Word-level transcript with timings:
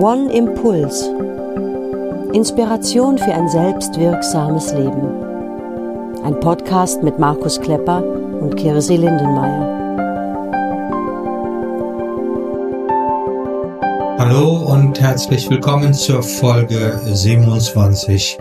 One 0.00 0.30
Impuls. 0.32 1.08
Inspiration 2.32 3.18
für 3.18 3.32
ein 3.34 3.48
selbstwirksames 3.48 4.72
Leben. 4.74 5.24
Ein 6.24 6.38
Podcast 6.40 7.02
mit 7.02 7.18
Markus 7.18 7.60
Klepper 7.60 8.02
und 8.04 8.56
Kirsi 8.56 8.96
Lindenmeier. 8.96 9.74
Hallo 14.18 14.72
und 14.72 15.00
herzlich 15.00 15.50
willkommen 15.50 15.94
zur 15.94 16.22
Folge 16.22 17.00
27 17.04 18.38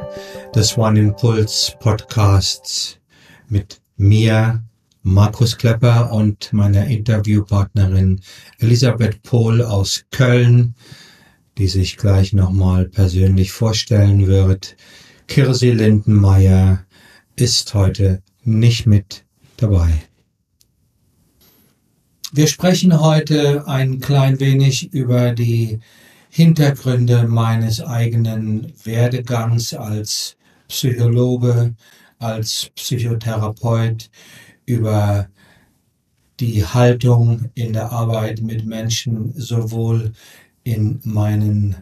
des 0.53 0.77
One 0.77 0.99
Impulse 0.99 1.73
Podcasts 1.79 2.99
mit 3.47 3.81
mir, 3.97 4.63
Markus 5.03 5.57
Klepper 5.57 6.11
und 6.11 6.51
meiner 6.53 6.87
Interviewpartnerin 6.87 8.21
Elisabeth 8.59 9.21
Pohl 9.21 9.61
aus 9.61 10.05
Köln 10.11 10.75
die 11.57 11.67
sich 11.67 11.97
gleich 11.97 12.33
nochmal 12.33 12.85
persönlich 12.85 13.51
vorstellen 13.51 14.27
wird. 14.27 14.75
Kirsi 15.27 15.71
Lindenmeier 15.71 16.85
ist 17.35 17.73
heute 17.73 18.21
nicht 18.43 18.85
mit 18.85 19.23
dabei. 19.57 19.89
Wir 22.31 22.47
sprechen 22.47 22.99
heute 22.99 23.67
ein 23.67 23.99
klein 23.99 24.39
wenig 24.39 24.91
über 24.91 25.31
die 25.33 25.79
Hintergründe 26.29 27.27
meines 27.27 27.79
eigenen 27.79 28.73
Werdegangs 28.83 29.75
als 29.75 30.35
Psychologe, 30.67 31.75
als 32.17 32.71
Psychotherapeut, 32.75 34.09
über 34.65 35.27
die 36.39 36.65
Haltung 36.65 37.49
in 37.53 37.73
der 37.73 37.91
Arbeit 37.91 38.41
mit 38.41 38.65
Menschen, 38.65 39.33
sowohl 39.35 40.13
in 40.63 40.99
meinen 41.03 41.75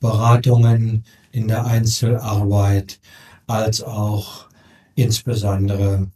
Beratungen, 0.00 1.04
in 1.32 1.48
der 1.48 1.66
Einzelarbeit, 1.66 3.00
als 3.46 3.82
auch 3.82 4.46
insbesondere 4.94 6.10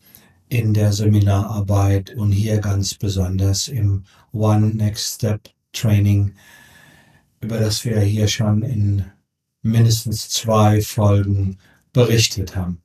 in 0.48 0.74
der 0.74 0.92
Seminararbeit 0.92 2.14
und 2.14 2.32
hier 2.32 2.58
ganz 2.58 2.94
besonders 2.94 3.68
im 3.68 4.04
One 4.32 4.74
Next 4.74 5.14
Step 5.14 5.48
Training, 5.72 6.34
über 7.40 7.58
das 7.58 7.84
wir 7.84 8.00
hier 8.00 8.28
schon 8.28 8.62
in 8.62 9.04
mindestens 9.62 10.28
zwei 10.28 10.80
Folgen 10.82 11.58
berichtet 11.92 12.56
haben. 12.56 12.81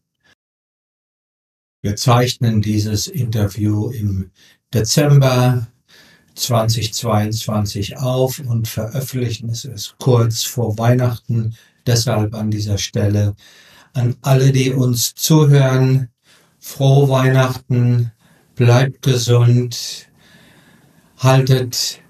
Wir 1.88 1.96
zeichnen 1.96 2.62
dieses 2.62 3.08
Interview 3.08 3.88
im 3.92 4.32
Dezember 4.74 5.68
2022 6.36 7.96
auf 7.96 8.40
und 8.40 8.68
veröffentlichen 8.68 9.50
es 9.50 9.64
ist 9.64 9.96
kurz 9.98 10.44
vor 10.44 10.78
Weihnachten. 10.78 11.56
Deshalb 11.86 12.36
an 12.36 12.52
dieser 12.52 12.78
Stelle 12.78 13.38
an 13.94 14.18
alle, 14.22 14.52
die 14.52 14.74
uns 14.74 15.16
zuhören, 15.16 16.10
frohe 16.60 17.08
Weihnachten, 17.08 18.12
bleibt 18.56 19.04
gesund, 19.04 20.10
haltet 21.20 22.02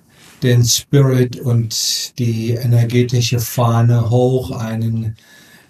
den 0.42 0.66
Spirit 0.66 1.40
und 1.40 2.18
die 2.18 2.54
energetische 2.54 3.40
Fahne 3.40 4.10
hoch, 4.10 4.50
einen 4.50 5.16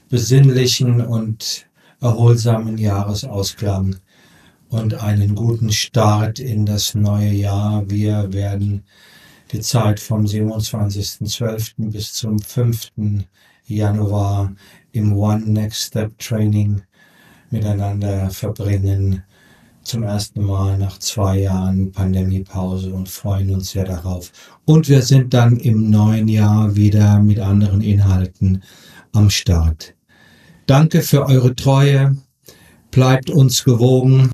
besinnlichen 0.08 1.02
und 1.02 1.67
erholsamen 2.02 2.78
Jahresausklang 2.78 3.96
und 4.70 4.96
einen 4.96 5.36
guten 5.36 5.72
Start 5.72 6.40
in 6.40 6.66
das 6.66 6.94
neue 6.94 7.32
Jahr. 7.32 7.90
Wir 7.90 8.32
werden 8.34 8.84
die 9.52 9.62
Zeit 9.62 10.00
vom 10.00 10.26
27.12. 10.26 11.92
bis 11.92 12.14
zum 12.14 12.40
5. 12.40 12.92
Januar 13.66 14.54
im 14.92 15.14
One 15.14 15.46
Next 15.46 15.88
Step 15.88 16.18
Training 16.20 16.82
miteinander 17.50 18.30
verbringen. 18.30 19.24
Zum 19.84 20.04
ersten 20.04 20.44
Mal 20.44 20.78
nach 20.78 21.00
zwei 21.00 21.40
Jahren 21.40 21.92
Pandemiepause 21.94 22.94
und 22.94 23.08
freuen 23.08 23.52
uns 23.52 23.72
sehr 23.72 23.86
darauf. 23.86 24.34
Und 24.66 24.90
wir 24.90 25.02
sind 25.02 25.34
dann 25.34 25.58
im 25.58 25.90
neuen 25.90 26.28
Jahr 26.28 26.76
wieder 26.76 27.20
mit 27.20 27.40
anderen 27.40 27.82
Inhalten 27.82 28.64
am 29.14 29.30
Start. 29.30 29.97
Danke 30.68 31.02
für 31.02 31.26
eure 31.26 31.56
Treue. 31.56 32.16
Bleibt 32.92 33.30
uns 33.30 33.64
gewogen 33.64 34.32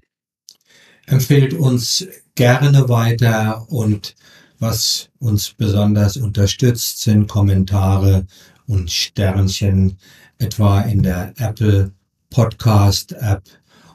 empfehlt 1.05 1.53
uns 1.53 2.07
gerne 2.35 2.87
weiter 2.89 3.69
und 3.69 4.15
was 4.59 5.09
uns 5.19 5.53
besonders 5.53 6.17
unterstützt, 6.17 7.01
sind 7.01 7.27
Kommentare 7.27 8.25
und 8.65 8.89
Sternchen, 8.89 9.97
etwa 10.37 10.81
in 10.81 11.03
der 11.03 11.33
Apple 11.37 11.91
Podcast 12.29 13.11
App 13.13 13.43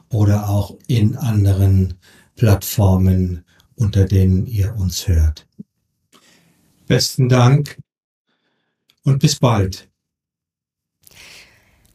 oder 0.09 0.47
auch 0.47 0.77
in 0.87 1.17
anderen 1.17 1.95
Plattformen, 2.35 3.43
unter 3.75 4.05
denen 4.05 4.45
ihr 4.45 4.75
uns 4.75 5.07
hört. 5.07 5.47
Besten 6.87 7.29
Dank 7.29 7.77
und 9.03 9.19
bis 9.19 9.35
bald. 9.37 9.88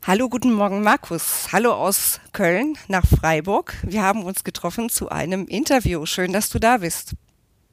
Hallo, 0.06 0.28
guten 0.28 0.52
Morgen, 0.52 0.82
Markus. 0.82 1.48
Hallo 1.50 1.72
aus 1.72 2.20
Köln 2.34 2.76
nach 2.88 3.06
Freiburg. 3.06 3.74
Wir 3.82 4.02
haben 4.02 4.22
uns 4.22 4.44
getroffen 4.44 4.90
zu 4.90 5.08
einem 5.08 5.46
Interview. 5.46 6.04
Schön, 6.04 6.34
dass 6.34 6.50
du 6.50 6.58
da 6.58 6.76
bist. 6.76 7.14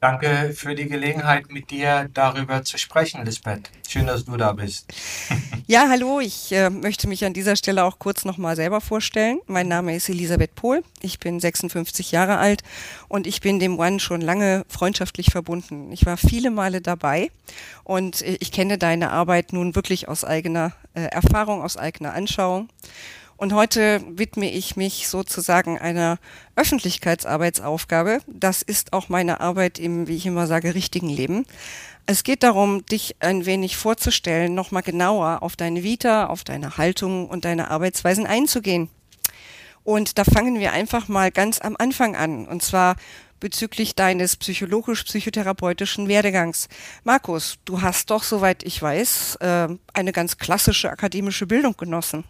Danke 0.02 0.52
für 0.52 0.74
die 0.74 0.88
Gelegenheit, 0.88 1.52
mit 1.52 1.70
dir 1.70 2.10
darüber 2.12 2.64
zu 2.64 2.76
sprechen, 2.76 3.24
Lisbeth. 3.24 3.70
Schön, 3.88 4.08
dass 4.08 4.24
du 4.24 4.36
da 4.36 4.52
bist. 4.52 4.92
Ja, 5.68 5.86
hallo. 5.88 6.18
Ich 6.18 6.52
äh, 6.52 6.68
möchte 6.68 7.08
mich 7.08 7.24
an 7.24 7.32
dieser 7.32 7.54
Stelle 7.54 7.84
auch 7.84 8.00
kurz 8.00 8.24
nochmal 8.24 8.56
selber 8.56 8.80
vorstellen. 8.80 9.40
Mein 9.46 9.68
Name 9.68 9.94
ist 9.94 10.08
Elisabeth 10.08 10.54
Pohl. 10.56 10.82
Ich 11.00 11.20
bin 11.20 11.38
56 11.38 12.10
Jahre 12.10 12.36
alt 12.36 12.62
und 13.08 13.28
ich 13.28 13.40
bin 13.40 13.60
dem 13.60 13.78
One 13.78 14.00
schon 14.00 14.20
lange 14.20 14.64
freundschaftlich 14.68 15.30
verbunden. 15.30 15.90
Ich 15.92 16.04
war 16.04 16.16
viele 16.16 16.50
Male 16.50 16.82
dabei 16.82 17.30
und 17.84 18.22
äh, 18.22 18.36
ich 18.40 18.50
kenne 18.50 18.76
deine 18.76 19.12
Arbeit 19.12 19.52
nun 19.52 19.76
wirklich 19.76 20.08
aus 20.08 20.24
eigener 20.24 20.72
äh, 20.94 21.04
Erfahrung, 21.04 21.62
aus 21.62 21.76
eigener 21.76 22.12
Anschauung. 22.12 22.68
Und 23.42 23.54
heute 23.54 24.04
widme 24.06 24.48
ich 24.48 24.76
mich 24.76 25.08
sozusagen 25.08 25.76
einer 25.76 26.20
Öffentlichkeitsarbeitsaufgabe. 26.54 28.20
Das 28.28 28.62
ist 28.62 28.92
auch 28.92 29.08
meine 29.08 29.40
Arbeit 29.40 29.80
im, 29.80 30.06
wie 30.06 30.14
ich 30.14 30.26
immer 30.26 30.46
sage, 30.46 30.76
richtigen 30.76 31.08
Leben. 31.08 31.44
Es 32.06 32.22
geht 32.22 32.44
darum, 32.44 32.86
dich 32.86 33.16
ein 33.18 33.44
wenig 33.44 33.76
vorzustellen, 33.76 34.54
nochmal 34.54 34.84
genauer 34.84 35.42
auf 35.42 35.56
deine 35.56 35.82
Vita, 35.82 36.26
auf 36.26 36.44
deine 36.44 36.76
Haltung 36.76 37.28
und 37.28 37.44
deine 37.44 37.68
Arbeitsweisen 37.72 38.28
einzugehen. 38.28 38.90
Und 39.82 40.18
da 40.18 40.22
fangen 40.22 40.60
wir 40.60 40.70
einfach 40.70 41.08
mal 41.08 41.32
ganz 41.32 41.60
am 41.60 41.74
Anfang 41.76 42.14
an. 42.14 42.46
Und 42.46 42.62
zwar 42.62 42.94
bezüglich 43.40 43.96
deines 43.96 44.36
psychologisch-psychotherapeutischen 44.36 46.06
Werdegangs. 46.06 46.68
Markus, 47.02 47.58
du 47.64 47.82
hast 47.82 48.08
doch, 48.12 48.22
soweit 48.22 48.62
ich 48.62 48.80
weiß, 48.80 49.38
äh, 49.40 49.68
eine 49.94 50.12
ganz 50.12 50.38
klassische 50.38 50.92
akademische 50.92 51.48
Bildung 51.48 51.76
genossen. 51.76 52.22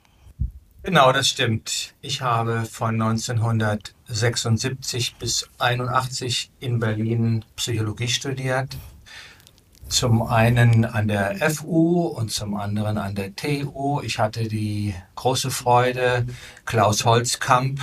Genau, 0.84 1.12
das 1.12 1.28
stimmt. 1.28 1.94
Ich 2.00 2.22
habe 2.22 2.65
von 2.65 3.00
1976 3.00 5.15
bis 5.15 5.48
81 5.59 6.50
in 6.59 6.81
Berlin 6.81 7.44
Psychologie 7.54 8.09
studiert. 8.09 8.76
Zum 9.87 10.22
einen 10.22 10.84
an 10.84 11.06
der 11.06 11.37
FU 11.53 12.09
und 12.09 12.32
zum 12.32 12.56
anderen 12.56 12.98
an 12.98 13.15
der 13.15 13.37
TU. 13.37 14.00
Ich 14.03 14.19
hatte 14.19 14.48
die 14.48 14.93
große 15.15 15.53
Freude, 15.53 16.26
Klaus 16.65 17.04
Holzkamp, 17.04 17.81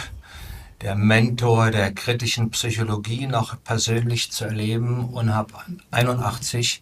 der 0.81 0.95
Mentor 0.95 1.71
der 1.71 1.93
kritischen 1.93 2.49
Psychologie, 2.49 3.27
noch 3.27 3.63
persönlich 3.63 4.33
zu 4.33 4.43
erleben 4.43 5.07
und 5.07 5.33
habe 5.33 5.53
81 5.91 6.81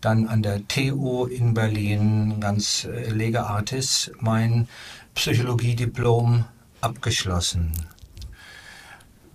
dann 0.00 0.28
an 0.28 0.42
der 0.42 0.66
TU 0.68 1.26
in 1.26 1.54
Berlin 1.54 2.40
ganz 2.40 2.84
äh, 2.84 3.10
lege 3.10 3.46
artis 3.46 4.10
mein 4.20 4.68
Psychologiediplom 5.18 6.44
abgeschlossen. 6.80 7.72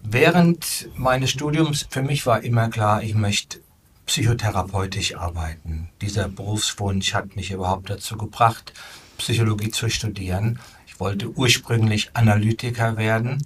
Während 0.02 0.88
meines 0.96 1.32
Studiums 1.32 1.86
für 1.90 2.02
mich 2.02 2.26
war 2.26 2.42
immer 2.42 2.70
klar, 2.70 3.04
ich 3.04 3.16
möchte 3.16 3.60
psychotherapeutisch 4.06 5.18
arbeiten. 5.18 5.90
Dieser 6.00 6.30
Berufswunsch 6.30 7.14
hat 7.14 7.36
mich 7.36 7.52
überhaupt 7.52 7.90
dazu 7.90 8.16
gebracht, 8.16 8.72
Psychologie 9.18 9.72
zu 9.72 9.90
studieren. 9.90 10.58
Ich 10.88 11.02
wollte 11.02 11.30
ursprünglich 11.30 12.12
Analytiker 12.14 12.96
werden. 12.96 13.46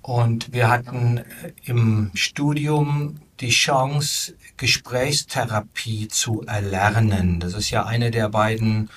Und 0.00 0.54
wir 0.54 0.70
hatten 0.70 1.20
im 1.64 2.12
Studium 2.14 3.20
die 3.40 3.50
Chance, 3.50 4.32
Gesprächstherapie 4.56 6.08
zu 6.08 6.44
erlernen. 6.46 7.40
Das 7.40 7.52
ist 7.52 7.68
ja 7.68 7.84
eine 7.84 8.10
der 8.10 8.30
beiden 8.30 8.88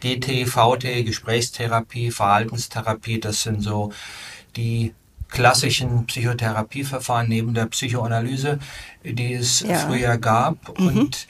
GT, 0.00 0.46
VT, 0.46 1.04
Gesprächstherapie, 1.04 2.10
Verhaltenstherapie, 2.10 3.20
das 3.20 3.42
sind 3.42 3.62
so 3.62 3.92
die 4.56 4.94
klassischen 5.28 6.06
Psychotherapieverfahren 6.06 7.28
neben 7.28 7.54
der 7.54 7.66
Psychoanalyse, 7.66 8.58
die 9.04 9.34
es 9.34 9.60
ja. 9.60 9.78
früher 9.78 10.18
gab. 10.18 10.78
Mhm. 10.78 10.86
Und 10.86 11.26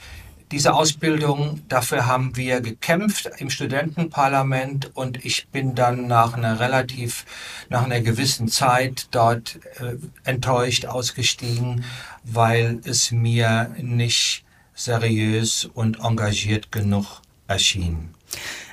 diese 0.51 0.73
Ausbildung, 0.73 1.61
dafür 1.67 2.05
haben 2.05 2.37
wir 2.37 2.61
gekämpft 2.61 3.29
im 3.37 3.49
Studentenparlament 3.49 4.95
und 4.95 5.25
ich 5.25 5.47
bin 5.49 5.75
dann 5.75 6.07
nach 6.07 6.35
einer 6.35 6.59
relativ, 6.61 7.25
nach 7.69 7.83
einer 7.83 7.99
gewissen 7.99 8.47
Zeit 8.47 9.07
dort 9.11 9.59
äh, 9.79 9.95
enttäuscht 10.23 10.85
ausgestiegen, 10.85 11.83
weil 12.23 12.79
es 12.85 13.11
mir 13.11 13.75
nicht 13.77 14.45
seriös 14.73 15.65
und 15.65 15.99
engagiert 15.99 16.71
genug 16.71 17.21
erschien. 17.47 18.13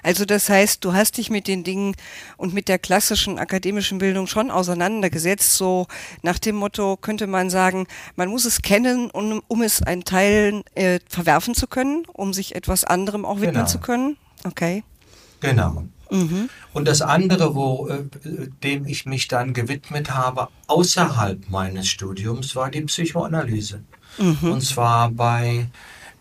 Also 0.02 0.24
das 0.24 0.48
heißt, 0.48 0.84
du 0.84 0.92
hast 0.92 1.16
dich 1.16 1.30
mit 1.30 1.48
den 1.48 1.64
Dingen 1.64 1.94
und 2.36 2.52
mit 2.52 2.68
der 2.68 2.78
klassischen 2.78 3.38
akademischen 3.38 3.98
Bildung 3.98 4.26
schon 4.26 4.50
auseinandergesetzt. 4.50 5.56
So 5.56 5.86
nach 6.22 6.38
dem 6.38 6.56
Motto 6.56 6.96
könnte 6.96 7.26
man 7.26 7.50
sagen, 7.50 7.86
man 8.16 8.28
muss 8.28 8.44
es 8.44 8.62
kennen, 8.62 9.10
um, 9.10 9.42
um 9.48 9.62
es 9.62 9.82
einen 9.82 10.04
Teil 10.04 10.62
äh, 10.74 11.00
verwerfen 11.08 11.54
zu 11.54 11.66
können, 11.66 12.04
um 12.12 12.34
sich 12.34 12.54
etwas 12.54 12.84
anderem 12.84 13.24
auch 13.24 13.36
widmen 13.36 13.54
genau. 13.54 13.66
zu 13.66 13.78
können. 13.78 14.16
Okay. 14.44 14.84
Genau. 15.40 15.84
Mhm. 16.10 16.48
Und 16.72 16.86
das 16.86 17.02
andere, 17.02 17.54
wo, 17.54 17.88
äh, 17.88 18.04
dem 18.62 18.86
ich 18.86 19.06
mich 19.06 19.28
dann 19.28 19.52
gewidmet 19.52 20.10
habe, 20.10 20.48
außerhalb 20.66 21.48
meines 21.48 21.88
Studiums, 21.88 22.54
war 22.54 22.70
die 22.70 22.82
Psychoanalyse. 22.82 23.82
Mhm. 24.18 24.52
Und 24.52 24.60
zwar 24.60 25.10
bei 25.10 25.66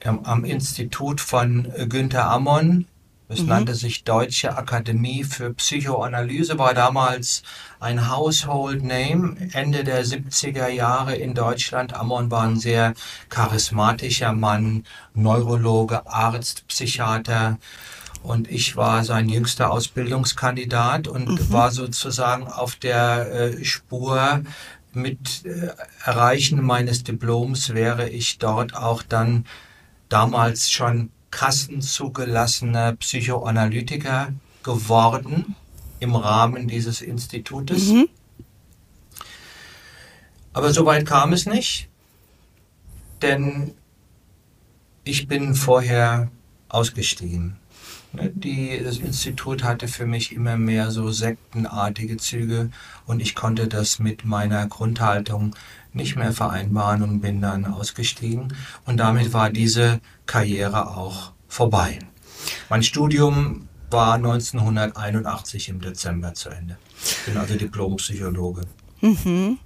ähm, 0.02 0.22
am 0.24 0.46
Institut 0.46 1.22
von 1.22 1.72
Günther 1.90 2.30
Ammon 2.30 2.86
es 3.34 3.42
mhm. 3.42 3.50
nannte 3.50 3.76
sich 3.76 4.04
Deutsche 4.04 4.56
Akademie 4.56 5.24
für 5.24 5.54
Psychoanalyse, 5.54 6.58
war 6.58 6.74
damals 6.74 7.44
ein 7.80 8.10
Household 8.10 8.84
Name, 8.84 9.36
Ende 9.52 9.84
der 9.84 10.06
70er 10.06 10.68
Jahre 10.70 11.16
in 11.16 11.34
Deutschland. 11.34 11.94
Ammon 11.94 12.32
war 12.32 12.44
ein 12.44 12.58
sehr 12.58 12.94
charismatischer 13.30 14.34
Mann, 14.34 14.86
Neurologe, 15.14 16.08
Arzt, 16.08 16.68
Psychiater. 16.68 17.58
Und 18.22 18.50
ich 18.50 18.78
war 18.78 19.04
sein 19.04 19.28
jüngster 19.28 19.70
Ausbildungskandidat 19.70 21.10
und 21.10 21.28
mhm. 21.28 21.52
war 21.52 21.72
sozusagen 21.72 22.48
auf 22.48 22.76
der 22.76 23.32
äh, 23.32 23.66
Spur 23.66 24.44
mit 24.94 25.44
äh, 25.46 25.72
Erreichen 26.06 26.62
meines 26.62 27.04
Diploms 27.04 27.74
wäre 27.74 28.10
ich 28.10 28.38
dort 28.38 28.76
auch 28.76 29.04
dann 29.04 29.46
damals 30.08 30.72
schon 30.72 31.10
kassenzugelassener 31.34 32.94
Psychoanalytiker 32.94 34.34
geworden 34.62 35.56
im 36.00 36.16
Rahmen 36.16 36.68
dieses 36.68 37.02
Institutes. 37.02 37.88
Mhm. 37.88 38.08
Aber 40.54 40.72
so 40.72 40.86
weit 40.86 41.08
kam 41.08 41.34
es 41.34 41.48
nicht, 41.48 41.90
denn 43.24 43.74
ich 45.04 45.28
bin 45.28 45.56
vorher 45.56 46.30
ausgestiegen. 46.70 47.58
Ne, 48.12 48.30
die, 48.30 48.80
das 48.84 49.00
Institut 49.00 49.64
hatte 49.64 49.88
für 49.88 50.06
mich 50.06 50.34
immer 50.34 50.56
mehr 50.56 50.92
so 50.92 51.12
sektenartige 51.12 52.18
Züge 52.18 52.70
und 53.08 53.22
ich 53.22 53.34
konnte 53.34 53.68
das 53.68 53.98
mit 53.98 54.24
meiner 54.24 54.68
Grundhaltung 54.68 55.56
nicht 55.94 56.16
mehr 56.16 56.34
vereinbaren 56.34 57.04
und 57.04 57.22
bin 57.22 57.42
dann 57.42 57.66
ausgestiegen. 57.66 58.54
Und 58.86 58.98
damit 58.98 59.34
war 59.34 59.50
diese 59.50 60.00
Karriere 60.26 60.96
auch 60.96 61.32
vorbei. 61.48 62.00
Mein 62.70 62.84
Studium 62.84 63.68
war 63.90 64.16
1981 64.16 65.70
im 65.70 65.82
Dezember 65.82 66.34
zu 66.34 66.50
Ende. 66.50 66.78
Ich 67.06 67.26
bin 67.26 67.38
also 67.38 67.56
Diplompsychologe. 67.56 68.62
Mhm. 69.02 69.60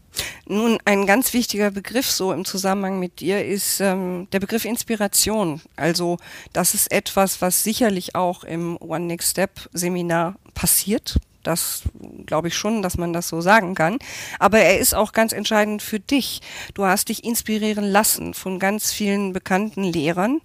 Nun, 0.47 0.79
ein 0.85 1.06
ganz 1.06 1.33
wichtiger 1.33 1.71
Begriff 1.71 2.09
so 2.09 2.33
im 2.33 2.45
Zusammenhang 2.45 3.00
mit 3.00 3.19
dir 3.19 3.45
ist 3.45 3.79
ähm, 3.81 4.27
der 4.31 4.39
Begriff 4.39 4.65
Inspiration. 4.65 5.62
Also 5.75 6.18
das 6.53 6.74
ist 6.74 6.91
etwas, 6.91 7.41
was 7.41 7.63
sicherlich 7.63 8.15
auch 8.15 8.44
im 8.44 8.77
One 8.77 9.06
Next 9.06 9.31
Step 9.31 9.69
Seminar 9.74 10.35
passiert. 10.53 11.18
Das 11.48 11.84
glaube 12.26 12.50
ich 12.50 12.58
schon, 12.58 12.82
dass 12.82 12.98
man 12.98 13.14
das 13.14 13.30
so 13.30 13.40
sagen 13.40 13.74
kann. 13.74 14.00
Aber 14.38 14.60
er 14.60 14.80
ist 14.80 14.94
auch 14.94 15.14
ganz 15.14 15.32
entscheidend 15.32 15.82
für 15.82 16.00
dich. 16.00 16.42
Du 16.74 16.86
hast 16.86 17.08
dich 17.08 17.24
inspirieren 17.24 17.86
lassen 17.86 18.34
von 18.34 18.60
ganz 18.60 18.92
vielen 18.92 19.32
bekannten 19.32 19.84
Lehrern, 19.84 20.42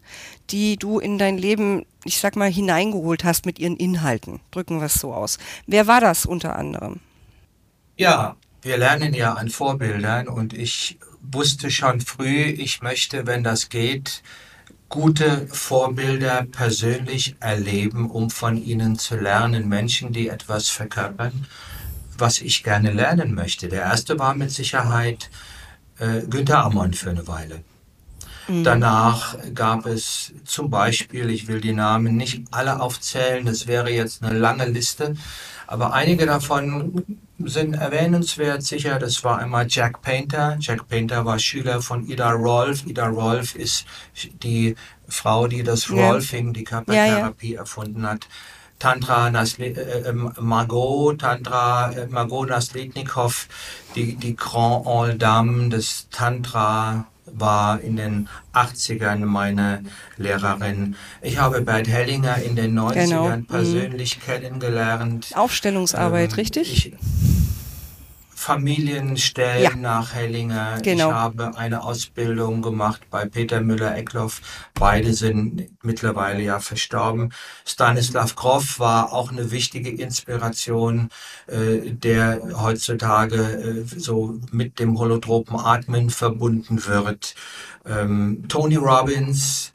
die 0.51 0.77
du 0.77 1.01
in 1.01 1.19
dein 1.19 1.39
Leben, 1.39 1.85
ich 2.05 2.21
sag 2.21 2.37
mal, 2.37 2.51
hineingeholt 2.51 3.25
hast 3.25 3.47
mit 3.47 3.59
ihren 3.59 3.77
Inhalten. 3.77 4.41
Drücken 4.53 4.79
wir 4.79 4.87
es 4.87 4.95
so 4.95 5.13
aus. 5.13 5.39
Wer 5.67 5.89
war 5.89 6.01
das 6.01 6.25
unter 6.25 6.57
anderem? 6.57 7.01
Ja, 7.97 8.37
wir 8.63 8.77
lernen 8.77 9.13
ja 9.13 9.35
an 9.35 9.49
Vorbildern 9.49 10.29
und 10.29 10.53
ich 10.53 10.99
wusste 11.21 11.71
schon 11.71 12.01
früh, 12.01 12.45
ich 12.45 12.81
möchte, 12.81 13.27
wenn 13.27 13.43
das 13.43 13.69
geht, 13.71 14.23
gute 14.93 15.47
Vorbilder 15.49 16.47
persönlich 16.53 17.35
erleben, 17.41 18.11
um 18.11 18.29
von 18.29 18.63
ihnen 18.63 18.99
zu 18.99 19.17
lernen. 19.17 19.67
Menschen, 19.67 20.13
die 20.13 20.29
etwas 20.29 20.69
verkörpern, 20.69 21.47
was 22.19 22.41
ich 22.43 22.63
gerne 22.63 22.93
lernen 22.93 23.35
möchte. 23.35 23.69
Der 23.69 23.83
erste 23.83 24.19
war 24.19 24.35
mit 24.35 24.51
Sicherheit 24.51 25.31
äh, 25.99 26.21
Günther 26.29 26.63
Ammon 26.65 26.93
für 26.93 27.09
eine 27.09 27.27
Weile. 27.27 27.65
Mhm. 28.49 28.65
Danach 28.65 29.37
gab 29.55 29.87
es 29.87 30.35
zum 30.45 30.69
Beispiel, 30.69 31.31
ich 31.31 31.49
will 31.49 31.63
die 31.63 31.73
Namen 31.73 32.19
nicht 32.19 32.43
alle 32.51 32.79
aufzählen, 32.79 33.47
das 33.47 33.67
wäre 33.67 33.91
jetzt 33.91 34.23
eine 34.23 34.39
lange 34.39 34.67
Liste, 34.67 35.17
aber 35.67 35.95
einige 35.95 36.27
davon 36.27 37.03
sind 37.39 37.75
erwähnenswert 37.75 38.63
sicher. 38.63 38.99
Das 38.99 39.25
war 39.25 39.39
einmal 39.39 39.67
Jack 39.69 40.03
Painter. 40.03 40.57
Jack 40.61 40.89
Painter 40.89 41.25
war 41.25 41.39
Schüler 41.39 41.83
von 41.83 42.09
Ida 42.09 42.31
Rolf. 42.31 42.87
Ida 42.87 43.09
Rolf 43.09 43.55
ist 43.55 43.87
die 44.43 44.77
Frau, 45.09 45.47
die 45.47 45.63
das 45.63 45.91
Rolfing, 45.91 46.53
die 46.53 46.65
Körpertherapie 46.65 47.49
ja, 47.49 47.55
ja. 47.55 47.61
erfunden 47.61 48.07
hat. 48.07 48.29
Tantra 48.79 49.31
Nasle 49.31 49.67
äh, 49.67 50.09
äh, 50.09 50.13
Margot, 50.13 51.21
Tantra 51.21 51.93
äh, 51.93 52.07
Margot 52.09 52.49
Naslitnikov, 52.49 53.47
die, 53.95 54.17
die 54.17 54.35
Grand 54.35 54.87
All 54.89 55.17
Dame 55.17 55.69
des 55.69 56.09
Tantra 56.11 57.07
war 57.33 57.81
in 57.81 57.97
den 57.97 58.29
80ern 58.53 59.25
meine 59.25 59.83
Lehrerin. 60.17 60.97
Ich 61.21 61.39
habe 61.39 61.61
Bert 61.63 61.89
Hellinger 61.89 62.37
in 62.37 62.57
den 62.57 62.79
90ern 62.79 63.05
genau. 63.05 63.37
Mhm. 63.37 63.47
persönlich 63.47 64.19
mhm. 64.19 64.23
kennengelernt. 64.23 65.29
Aufstellungsarbeit, 65.35 66.31
ähm, 66.33 66.37
richtig? 66.37 66.73
Ich, 66.73 66.95
Familienstellen 68.43 69.63
ja. 69.63 69.77
nach 69.77 70.15
Hellinger. 70.15 70.81
Genau. 70.83 71.11
Ich 71.11 71.15
habe 71.15 71.57
eine 71.57 71.85
Ausbildung 71.85 72.61
gemacht 72.61 73.03
bei 73.09 73.25
Peter 73.25 73.61
Müller-Eckloff. 73.61 74.41
Beide 74.75 75.13
sind 75.15 75.71
mittlerweile 75.83 76.43
ja 76.43 76.59
verstorben. 76.59 77.33
Stanislav 77.65 78.35
Grof 78.35 78.81
war 78.81 79.13
auch 79.13 79.31
eine 79.31 79.53
wichtige 79.53 79.91
Inspiration, 79.91 81.09
äh, 81.47 81.93
der 81.93 82.41
heutzutage 82.61 83.37
äh, 83.37 83.85
so 83.85 84.41
mit 84.51 84.81
dem 84.81 84.99
holotropen 84.99 85.57
Atmen 85.57 86.11
verbunden 86.11 86.85
wird. 86.85 87.37
Ähm, 87.87 88.45
Tony 88.49 88.75
Robbins, 88.77 89.73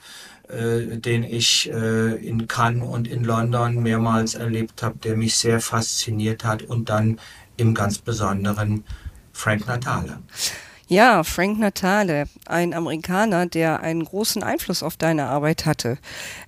äh, 0.49 0.97
den 0.97 1.23
ich 1.23 1.71
äh, 1.71 2.15
in 2.15 2.47
Cannes 2.47 2.83
und 2.83 3.07
in 3.07 3.23
London 3.23 3.81
mehrmals 3.81 4.35
erlebt 4.35 4.83
habe, 4.83 4.97
der 4.97 5.15
mich 5.15 5.35
sehr 5.35 5.61
fasziniert 5.61 6.43
hat 6.43 6.63
und 6.63 6.89
dann 6.89 7.19
im 7.57 7.73
ganz 7.73 7.99
Besonderen 7.99 8.83
Frank 9.33 9.67
Natale. 9.67 10.19
Ja, 10.87 11.23
Frank 11.23 11.59
Natale, 11.59 12.29
ein 12.45 12.73
Amerikaner, 12.73 13.45
der 13.45 13.81
einen 13.81 14.05
großen 14.05 14.41
Einfluss 14.41 14.83
auf 14.83 14.95
deine 14.95 15.25
Arbeit 15.25 15.65
hatte. 15.65 15.97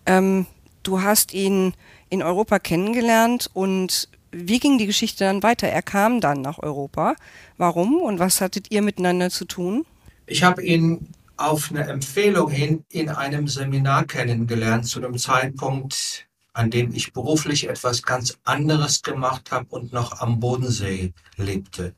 Ähm, 0.05 0.45
du 0.83 1.01
hast 1.01 1.33
ihn 1.33 1.73
in 2.09 2.23
Europa 2.23 2.59
kennengelernt 2.59 3.49
und 3.53 4.07
wie 4.31 4.59
ging 4.59 4.77
die 4.77 4.85
Geschichte 4.85 5.25
dann 5.25 5.43
weiter? 5.43 5.67
Er 5.67 5.81
kam 5.81 6.21
dann 6.21 6.41
nach 6.41 6.59
Europa. 6.59 7.15
Warum 7.57 7.97
und 7.97 8.19
was 8.19 8.41
hattet 8.41 8.71
ihr 8.71 8.81
miteinander 8.81 9.29
zu 9.29 9.45
tun? 9.45 9.85
Ich 10.25 10.43
habe 10.43 10.63
ihn 10.63 11.09
auf 11.35 11.71
eine 11.71 11.87
Empfehlung 11.87 12.49
hin 12.49 12.85
in 12.89 13.09
einem 13.09 13.47
Seminar 13.47 14.05
kennengelernt 14.05 14.85
zu 14.85 14.99
einem 14.99 15.17
Zeitpunkt, 15.17 16.28
an 16.59 16.69
dem 16.69 16.93
ich 16.93 17.13
beruflich 17.13 17.69
etwas 17.69 18.03
ganz 18.03 18.37
anderes 18.43 19.01
gemacht 19.01 19.49
habe 19.49 19.67
und 19.69 19.93
noch 19.93 20.19
am 20.19 20.41
Bodensee 20.41 21.13
lebte. 21.37 21.95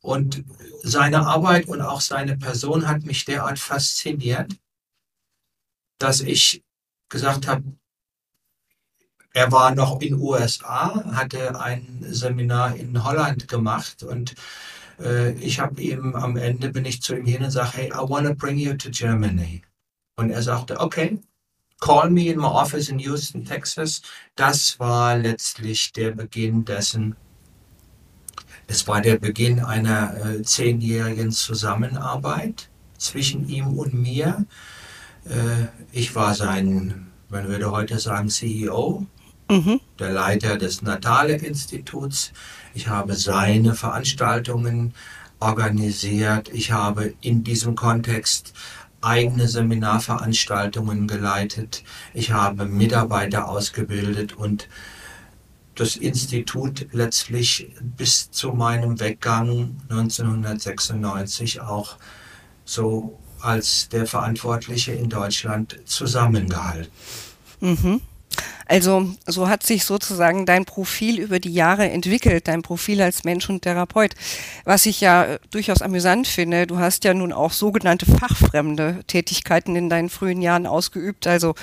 Und 0.00 0.44
seine 0.82 1.24
Arbeit 1.24 1.68
und 1.68 1.80
auch 1.80 2.00
seine 2.00 2.36
Person 2.36 2.88
hat 2.88 3.04
mich 3.04 3.24
derart 3.24 3.60
fasziniert, 3.60 4.56
dass 5.98 6.20
ich 6.20 6.64
gesagt 7.08 7.46
habe, 7.46 7.62
er 9.32 9.52
war 9.52 9.72
noch 9.72 10.00
in 10.00 10.14
USA, 10.14 11.04
hatte 11.14 11.60
ein 11.60 12.04
Seminar 12.08 12.74
in 12.74 13.04
Holland 13.04 13.46
gemacht 13.46 14.02
und 14.02 14.34
äh, 14.98 15.30
ich 15.34 15.60
habe 15.60 15.80
ihm 15.80 16.16
am 16.16 16.36
Ende 16.36 16.70
bin 16.70 16.84
ich 16.84 17.02
zu 17.02 17.16
ihm 17.16 17.24
hin 17.24 17.44
und 17.44 17.52
sage, 17.52 17.72
hey, 17.74 17.86
I 17.90 18.08
want 18.08 18.26
to 18.26 18.34
bring 18.34 18.58
you 18.58 18.74
to 18.74 18.90
Germany. 18.90 19.62
Und 20.16 20.30
er 20.30 20.42
sagte, 20.42 20.80
okay, 20.80 21.20
Call 21.80 22.10
Me 22.10 22.28
in 22.28 22.38
my 22.38 22.46
office 22.46 22.88
in 22.88 22.98
Houston, 22.98 23.44
Texas. 23.44 24.02
Das 24.34 24.78
war 24.80 25.16
letztlich 25.16 25.92
der 25.92 26.10
Beginn 26.12 26.64
dessen, 26.64 27.16
Es 28.70 28.86
war 28.86 29.00
der 29.00 29.18
Beginn 29.18 29.60
einer 29.60 30.14
äh, 30.14 30.42
zehnjährigen 30.42 31.32
Zusammenarbeit 31.32 32.68
zwischen 32.98 33.48
ihm 33.48 33.78
und 33.78 33.94
mir. 33.94 34.44
Äh, 35.24 35.68
ich 35.90 36.14
war 36.14 36.34
sein, 36.34 37.06
man 37.30 37.48
würde 37.48 37.70
heute 37.70 37.98
sagen, 37.98 38.28
CEO, 38.28 39.06
mhm. 39.48 39.80
der 39.98 40.12
Leiter 40.12 40.58
des 40.58 40.82
Natale-Instituts. 40.82 42.32
Ich 42.74 42.88
habe 42.88 43.14
seine 43.14 43.74
Veranstaltungen 43.74 44.92
organisiert. 45.40 46.50
Ich 46.52 46.72
habe 46.72 47.14
in 47.22 47.44
diesem 47.44 47.74
Kontext 47.74 48.52
eigene 49.00 49.48
Seminarveranstaltungen 49.48 51.06
geleitet. 51.06 51.84
Ich 52.14 52.32
habe 52.32 52.66
Mitarbeiter 52.66 53.48
ausgebildet 53.48 54.32
und 54.32 54.68
das 55.74 55.96
Institut 55.96 56.88
letztlich 56.92 57.72
bis 57.80 58.30
zu 58.30 58.52
meinem 58.52 58.98
Weggang 58.98 59.76
1996 59.88 61.60
auch 61.60 61.96
so 62.64 63.18
als 63.40 63.88
der 63.88 64.06
Verantwortliche 64.06 64.92
in 64.92 65.08
Deutschland 65.08 65.78
zusammengehalten. 65.84 66.90
Mhm. 67.60 68.00
Also 68.68 69.10
so 69.26 69.48
hat 69.48 69.62
sich 69.62 69.86
sozusagen 69.86 70.44
dein 70.44 70.66
Profil 70.66 71.18
über 71.18 71.40
die 71.40 71.52
Jahre 71.52 71.88
entwickelt, 71.88 72.48
dein 72.48 72.62
Profil 72.62 73.00
als 73.00 73.24
Mensch 73.24 73.48
und 73.48 73.62
Therapeut. 73.62 74.14
Was 74.64 74.84
ich 74.84 75.00
ja 75.00 75.24
äh, 75.24 75.38
durchaus 75.50 75.80
amüsant 75.80 76.26
finde, 76.26 76.66
du 76.66 76.78
hast 76.78 77.04
ja 77.04 77.14
nun 77.14 77.32
auch 77.32 77.52
sogenannte 77.52 78.04
fachfremde 78.04 79.00
Tätigkeiten 79.06 79.74
in 79.74 79.88
deinen 79.88 80.10
frühen 80.10 80.42
Jahren 80.42 80.66
ausgeübt, 80.66 81.26
also 81.26 81.54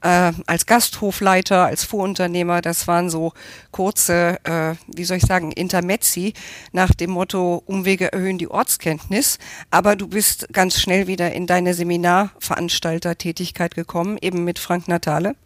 äh, 0.00 0.32
als 0.46 0.64
Gasthofleiter, 0.64 1.66
als 1.66 1.84
Vorunternehmer, 1.84 2.62
das 2.62 2.88
waren 2.88 3.10
so 3.10 3.34
kurze, 3.70 4.38
äh, 4.44 4.74
wie 4.86 5.04
soll 5.04 5.18
ich 5.18 5.26
sagen, 5.26 5.52
Intermezzi 5.52 6.32
nach 6.72 6.94
dem 6.94 7.10
Motto 7.10 7.62
Umwege 7.66 8.10
erhöhen 8.10 8.38
die 8.38 8.48
Ortskenntnis, 8.48 9.38
aber 9.70 9.96
du 9.96 10.08
bist 10.08 10.48
ganz 10.52 10.80
schnell 10.80 11.06
wieder 11.06 11.32
in 11.32 11.46
deine 11.46 11.74
Seminarveranstaltertätigkeit 11.74 13.74
gekommen, 13.74 14.16
eben 14.22 14.44
mit 14.44 14.58
Frank 14.58 14.88
Natale 14.88 15.36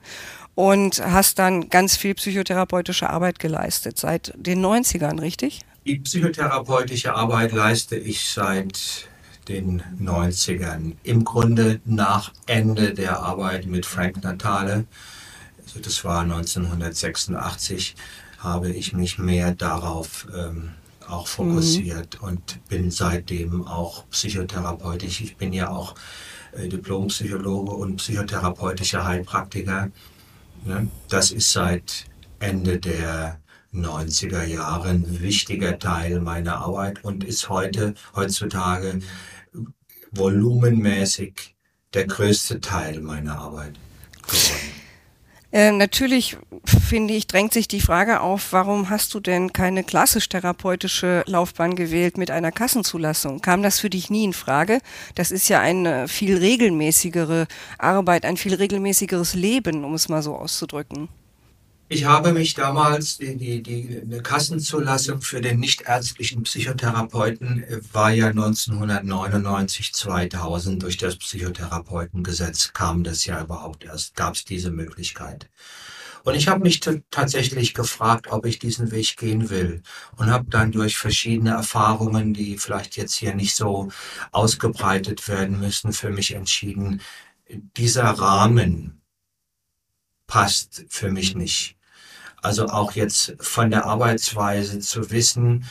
und 0.58 1.00
hast 1.00 1.38
dann 1.38 1.68
ganz 1.68 1.96
viel 1.96 2.16
psychotherapeutische 2.16 3.08
Arbeit 3.08 3.38
geleistet 3.38 3.96
seit 3.96 4.32
den 4.36 4.60
90ern, 4.60 5.20
richtig? 5.20 5.60
Die 5.86 6.00
psychotherapeutische 6.00 7.14
Arbeit 7.14 7.52
leiste 7.52 7.94
ich 7.94 8.28
seit 8.28 9.08
den 9.46 9.84
90ern. 10.02 10.96
Im 11.04 11.22
Grunde 11.22 11.80
nach 11.84 12.32
Ende 12.46 12.92
der 12.92 13.20
Arbeit 13.20 13.66
mit 13.66 13.86
Frank 13.86 14.24
Natale, 14.24 14.86
also 15.64 15.78
das 15.78 16.04
war 16.04 16.22
1986, 16.22 17.94
habe 18.40 18.70
ich 18.70 18.92
mich 18.94 19.16
mehr 19.16 19.54
darauf 19.54 20.26
ähm, 20.36 20.70
auch 21.06 21.28
fokussiert 21.28 22.20
mhm. 22.20 22.26
und 22.26 22.68
bin 22.68 22.90
seitdem 22.90 23.64
auch 23.64 24.08
psychotherapeutisch. 24.10 25.20
Ich 25.20 25.36
bin 25.36 25.52
ja 25.52 25.70
auch 25.70 25.94
äh, 26.50 26.66
Diplompsychologe 26.66 27.70
und 27.70 27.98
psychotherapeutischer 27.98 29.04
Heilpraktiker. 29.04 29.92
Das 31.08 31.30
ist 31.30 31.52
seit 31.52 32.04
Ende 32.40 32.78
der 32.78 33.40
90er 33.72 34.44
Jahre 34.44 34.88
ein 34.88 35.20
wichtiger 35.20 35.78
Teil 35.78 36.20
meiner 36.20 36.56
Arbeit 36.58 37.04
und 37.04 37.24
ist 37.24 37.48
heute, 37.48 37.94
heutzutage 38.14 39.00
volumenmäßig 40.12 41.54
der 41.94 42.06
größte 42.06 42.60
Teil 42.60 43.00
meiner 43.00 43.38
Arbeit 43.38 43.74
geworden. 44.22 44.77
Äh, 45.50 45.72
natürlich, 45.72 46.36
finde 46.66 47.14
ich, 47.14 47.26
drängt 47.26 47.54
sich 47.54 47.68
die 47.68 47.80
Frage 47.80 48.20
auf, 48.20 48.52
warum 48.52 48.90
hast 48.90 49.14
du 49.14 49.20
denn 49.20 49.52
keine 49.52 49.82
klassisch-therapeutische 49.82 51.24
Laufbahn 51.26 51.74
gewählt 51.74 52.18
mit 52.18 52.30
einer 52.30 52.52
Kassenzulassung? 52.52 53.40
Kam 53.40 53.62
das 53.62 53.80
für 53.80 53.88
dich 53.88 54.10
nie 54.10 54.24
in 54.24 54.34
Frage? 54.34 54.80
Das 55.14 55.30
ist 55.30 55.48
ja 55.48 55.60
eine 55.60 56.06
viel 56.06 56.36
regelmäßigere 56.36 57.46
Arbeit, 57.78 58.26
ein 58.26 58.36
viel 58.36 58.54
regelmäßigeres 58.54 59.34
Leben, 59.34 59.84
um 59.84 59.94
es 59.94 60.10
mal 60.10 60.22
so 60.22 60.36
auszudrücken. 60.36 61.08
Ich 61.90 62.04
habe 62.04 62.32
mich 62.32 62.52
damals, 62.52 63.16
die, 63.16 63.38
die, 63.38 63.62
die 63.62 64.02
eine 64.02 64.22
Kassenzulassung 64.22 65.22
für 65.22 65.40
den 65.40 65.58
nichtärztlichen 65.58 66.42
Psychotherapeuten 66.42 67.64
war 67.94 68.10
ja 68.10 68.26
1999, 68.26 69.94
2000 69.94 70.82
durch 70.82 70.98
das 70.98 71.16
Psychotherapeutengesetz 71.16 72.74
kam 72.74 73.04
das 73.04 73.24
ja 73.24 73.40
überhaupt 73.40 73.84
erst, 73.84 74.14
gab 74.16 74.34
es 74.34 74.44
diese 74.44 74.70
Möglichkeit. 74.70 75.48
Und 76.24 76.34
ich 76.34 76.48
habe 76.48 76.60
mich 76.60 76.80
tatsächlich 77.10 77.72
gefragt, 77.72 78.26
ob 78.28 78.44
ich 78.44 78.58
diesen 78.58 78.90
Weg 78.90 79.16
gehen 79.16 79.48
will 79.48 79.82
und 80.16 80.30
habe 80.30 80.44
dann 80.50 80.72
durch 80.72 80.98
verschiedene 80.98 81.52
Erfahrungen, 81.52 82.34
die 82.34 82.58
vielleicht 82.58 82.98
jetzt 82.98 83.14
hier 83.14 83.34
nicht 83.34 83.54
so 83.54 83.88
ausgebreitet 84.30 85.26
werden 85.26 85.58
müssen, 85.58 85.94
für 85.94 86.10
mich 86.10 86.34
entschieden, 86.34 87.00
dieser 87.48 88.10
Rahmen 88.10 89.00
passt 90.26 90.84
für 90.90 91.10
mich 91.10 91.34
nicht. 91.34 91.77
Also 92.42 92.66
auch 92.66 92.92
jetzt 92.92 93.34
von 93.40 93.70
der 93.70 93.86
Arbeitsweise 93.86 94.80
zu 94.80 95.10
wissen, 95.10 95.64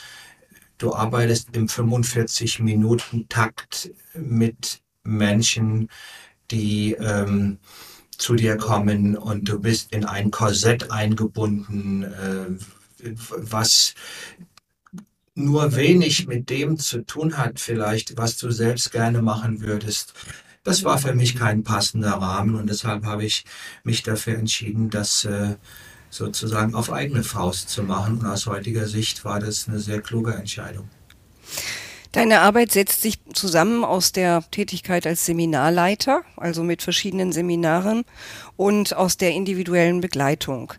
du 0.78 0.94
arbeitest 0.94 1.56
im 1.56 1.68
45-Minuten-Takt 1.68 3.92
mit 4.14 4.82
Menschen, 5.04 5.90
die 6.52 6.94
ähm, 6.94 7.60
zu 8.18 8.36
dir 8.36 8.58
kommen 8.58 9.16
und 9.16 9.48
du 9.48 9.60
bist 9.60 9.94
in 9.94 10.06
ein 10.06 10.32
Korsett 10.32 10.92
eingebunden, 10.92 12.04
äh, 12.04 12.58
was 13.38 13.94
nur 15.36 15.76
wenig 15.76 16.28
mit 16.28 16.50
dem 16.50 16.78
zu 16.78 17.06
tun 17.06 17.38
hat, 17.38 17.60
vielleicht, 17.60 18.18
was 18.18 18.38
du 18.38 18.50
selbst 18.50 18.92
gerne 18.92 19.22
machen 19.22 19.62
würdest. 19.62 20.14
Das 20.64 20.84
war 20.84 20.98
für 20.98 21.14
mich 21.14 21.36
kein 21.36 21.64
passender 21.64 22.14
Rahmen 22.14 22.56
und 22.56 22.70
deshalb 22.70 23.06
habe 23.06 23.24
ich 23.24 23.46
mich 23.84 24.04
dafür 24.04 24.38
entschieden, 24.38 24.90
dass 24.90 25.26
äh, 25.26 25.56
sozusagen 26.10 26.76
auf 26.76 26.92
eigene 26.92 27.24
Faust 27.24 27.70
zu 27.70 27.84
machen. 27.84 28.20
Und 28.20 28.26
aus 28.26 28.46
heutiger 28.46 28.88
Sicht 28.88 29.26
war 29.26 29.40
das 29.40 29.68
eine 29.68 29.80
sehr 29.80 30.02
kluge 30.02 30.34
Entscheidung. 30.34 30.90
Deine 32.14 32.42
Arbeit 32.42 32.72
setzt 32.72 33.02
sich 33.02 33.20
zusammen 33.34 33.84
aus 33.84 34.12
der 34.12 34.44
Tätigkeit 34.50 35.06
als 35.06 35.26
Seminarleiter, 35.26 36.24
also 36.36 36.64
mit 36.64 36.82
verschiedenen 36.82 37.32
Seminaren, 37.32 38.06
und 38.56 38.96
aus 38.96 39.18
der 39.18 39.34
individuellen 39.34 40.02
Begleitung. 40.02 40.74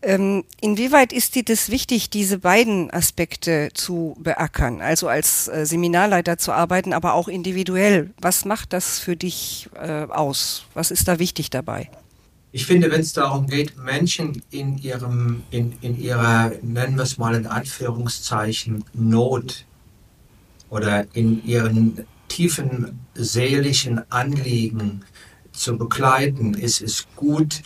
Ähm, 0.00 0.44
inwieweit 0.60 1.12
ist 1.12 1.36
dir 1.36 1.44
das 1.44 1.70
wichtig, 1.70 2.10
diese 2.10 2.38
beiden 2.38 2.90
Aspekte 2.90 3.68
zu 3.74 4.16
beackern, 4.18 4.80
also 4.80 5.06
als 5.06 5.46
äh, 5.46 5.64
Seminarleiter 5.64 6.38
zu 6.38 6.50
arbeiten, 6.50 6.92
aber 6.92 7.14
auch 7.14 7.28
individuell? 7.28 8.10
Was 8.20 8.44
macht 8.44 8.72
das 8.72 8.98
für 8.98 9.14
dich 9.14 9.68
äh, 9.80 10.06
aus? 10.06 10.64
Was 10.74 10.90
ist 10.90 11.06
da 11.06 11.20
wichtig 11.20 11.50
dabei? 11.50 11.88
Ich 12.54 12.66
finde, 12.66 12.90
wenn 12.90 13.00
es 13.00 13.14
darum 13.14 13.46
geht, 13.46 13.78
Menschen 13.78 14.42
in 14.50 14.76
ihrem, 14.76 15.42
in, 15.50 15.72
in 15.80 15.98
ihrer, 15.98 16.52
nennen 16.60 16.96
wir 16.96 17.04
es 17.04 17.16
mal 17.16 17.34
in 17.34 17.46
Anführungszeichen, 17.46 18.84
Not 18.92 19.64
oder 20.68 21.06
in 21.14 21.42
ihren 21.46 22.06
tiefen 22.28 23.00
seelischen 23.14 24.02
Anliegen 24.12 25.02
zu 25.52 25.78
begleiten, 25.78 26.52
ist 26.52 26.82
es 26.82 27.06
gut, 27.16 27.62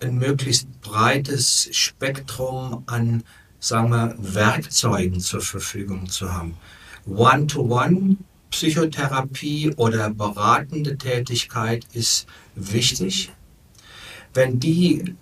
ein 0.00 0.16
möglichst 0.16 0.80
breites 0.80 1.68
Spektrum 1.72 2.84
an, 2.86 3.24
sagen 3.60 3.90
wir, 3.90 4.16
Werkzeugen 4.18 5.20
zur 5.20 5.42
Verfügung 5.42 6.08
zu 6.08 6.32
haben. 6.32 6.56
One-to-one 7.06 8.16
Psychotherapie 8.50 9.74
oder 9.76 10.08
beratende 10.08 10.96
Tätigkeit 10.96 11.84
ist 11.92 12.26
wichtig 12.54 13.32
wenn 14.38 14.60
die 14.60 15.16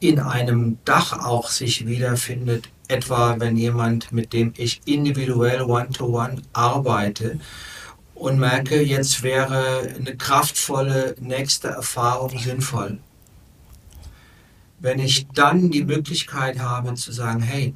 in 0.00 0.18
einem 0.18 0.78
Dach 0.86 1.12
auch 1.12 1.50
sich 1.50 1.86
wiederfindet, 1.86 2.70
etwa 2.88 3.38
wenn 3.38 3.54
jemand, 3.54 4.12
mit 4.12 4.32
dem 4.32 4.54
ich 4.56 4.80
individuell 4.86 5.60
one-to-one 5.60 6.36
-one 6.36 6.42
arbeite 6.54 7.38
und 8.14 8.38
merke, 8.38 8.80
jetzt 8.80 9.22
wäre 9.22 9.94
eine 9.94 10.16
kraftvolle 10.16 11.16
nächste 11.20 11.68
Erfahrung 11.68 12.38
sinnvoll. 12.38 12.98
Wenn 14.80 15.00
ich 15.00 15.26
dann 15.34 15.70
die 15.70 15.84
Möglichkeit 15.84 16.58
habe 16.60 16.94
zu 16.94 17.12
sagen, 17.12 17.42
hey, 17.42 17.74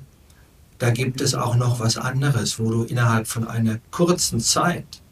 da 0.78 0.88
gibt 0.90 1.20
es 1.20 1.34
auch 1.34 1.56
noch 1.56 1.78
was 1.78 1.98
anderes, 1.98 2.58
wo 2.58 2.70
du 2.70 2.84
innerhalb 2.84 3.26
von 3.26 3.46
einer 3.46 3.80
kurzen 3.90 4.40
Zeit 4.40 5.02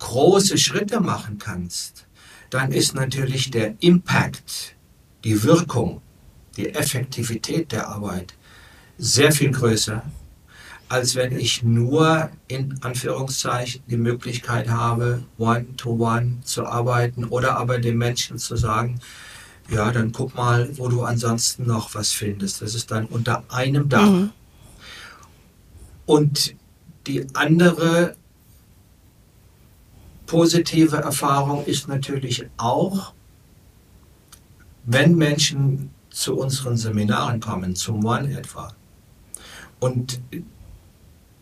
große 0.00 0.58
Schritte 0.58 0.98
machen 0.98 1.38
kannst, 1.38 2.04
dann 2.50 2.72
ist 2.72 2.94
natürlich 2.94 3.50
der 3.50 3.74
Impact, 3.80 4.76
die 5.24 5.42
Wirkung, 5.42 6.00
die 6.56 6.74
Effektivität 6.74 7.72
der 7.72 7.88
Arbeit 7.88 8.34
sehr 8.98 9.32
viel 9.32 9.50
größer, 9.50 10.02
als 10.88 11.14
wenn 11.16 11.36
ich 11.36 11.62
nur 11.62 12.30
in 12.46 12.78
Anführungszeichen 12.82 13.82
die 13.88 13.96
Möglichkeit 13.96 14.68
habe, 14.68 15.24
one-to-one 15.38 16.20
-one 16.20 16.44
zu 16.44 16.66
arbeiten 16.66 17.24
oder 17.24 17.56
aber 17.56 17.78
dem 17.78 17.98
Menschen 17.98 18.38
zu 18.38 18.56
sagen, 18.56 19.00
ja, 19.70 19.90
dann 19.90 20.12
guck 20.12 20.34
mal, 20.34 20.76
wo 20.76 20.88
du 20.88 21.02
ansonsten 21.04 21.66
noch 21.66 21.94
was 21.94 22.12
findest. 22.12 22.60
Das 22.60 22.74
ist 22.74 22.90
dann 22.90 23.06
unter 23.06 23.44
einem 23.48 23.88
Dach. 23.88 24.10
Mhm. 24.10 24.30
Und 26.06 26.54
die 27.06 27.26
andere 27.32 28.16
positive 30.26 30.96
Erfahrung 30.96 31.64
ist 31.66 31.88
natürlich 31.88 32.46
auch, 32.56 33.14
wenn 34.84 35.16
Menschen 35.16 35.90
zu 36.10 36.36
unseren 36.36 36.76
Seminaren 36.76 37.40
kommen, 37.40 37.74
zum 37.74 38.04
One 38.04 38.36
etwa, 38.36 38.72
und 39.80 40.20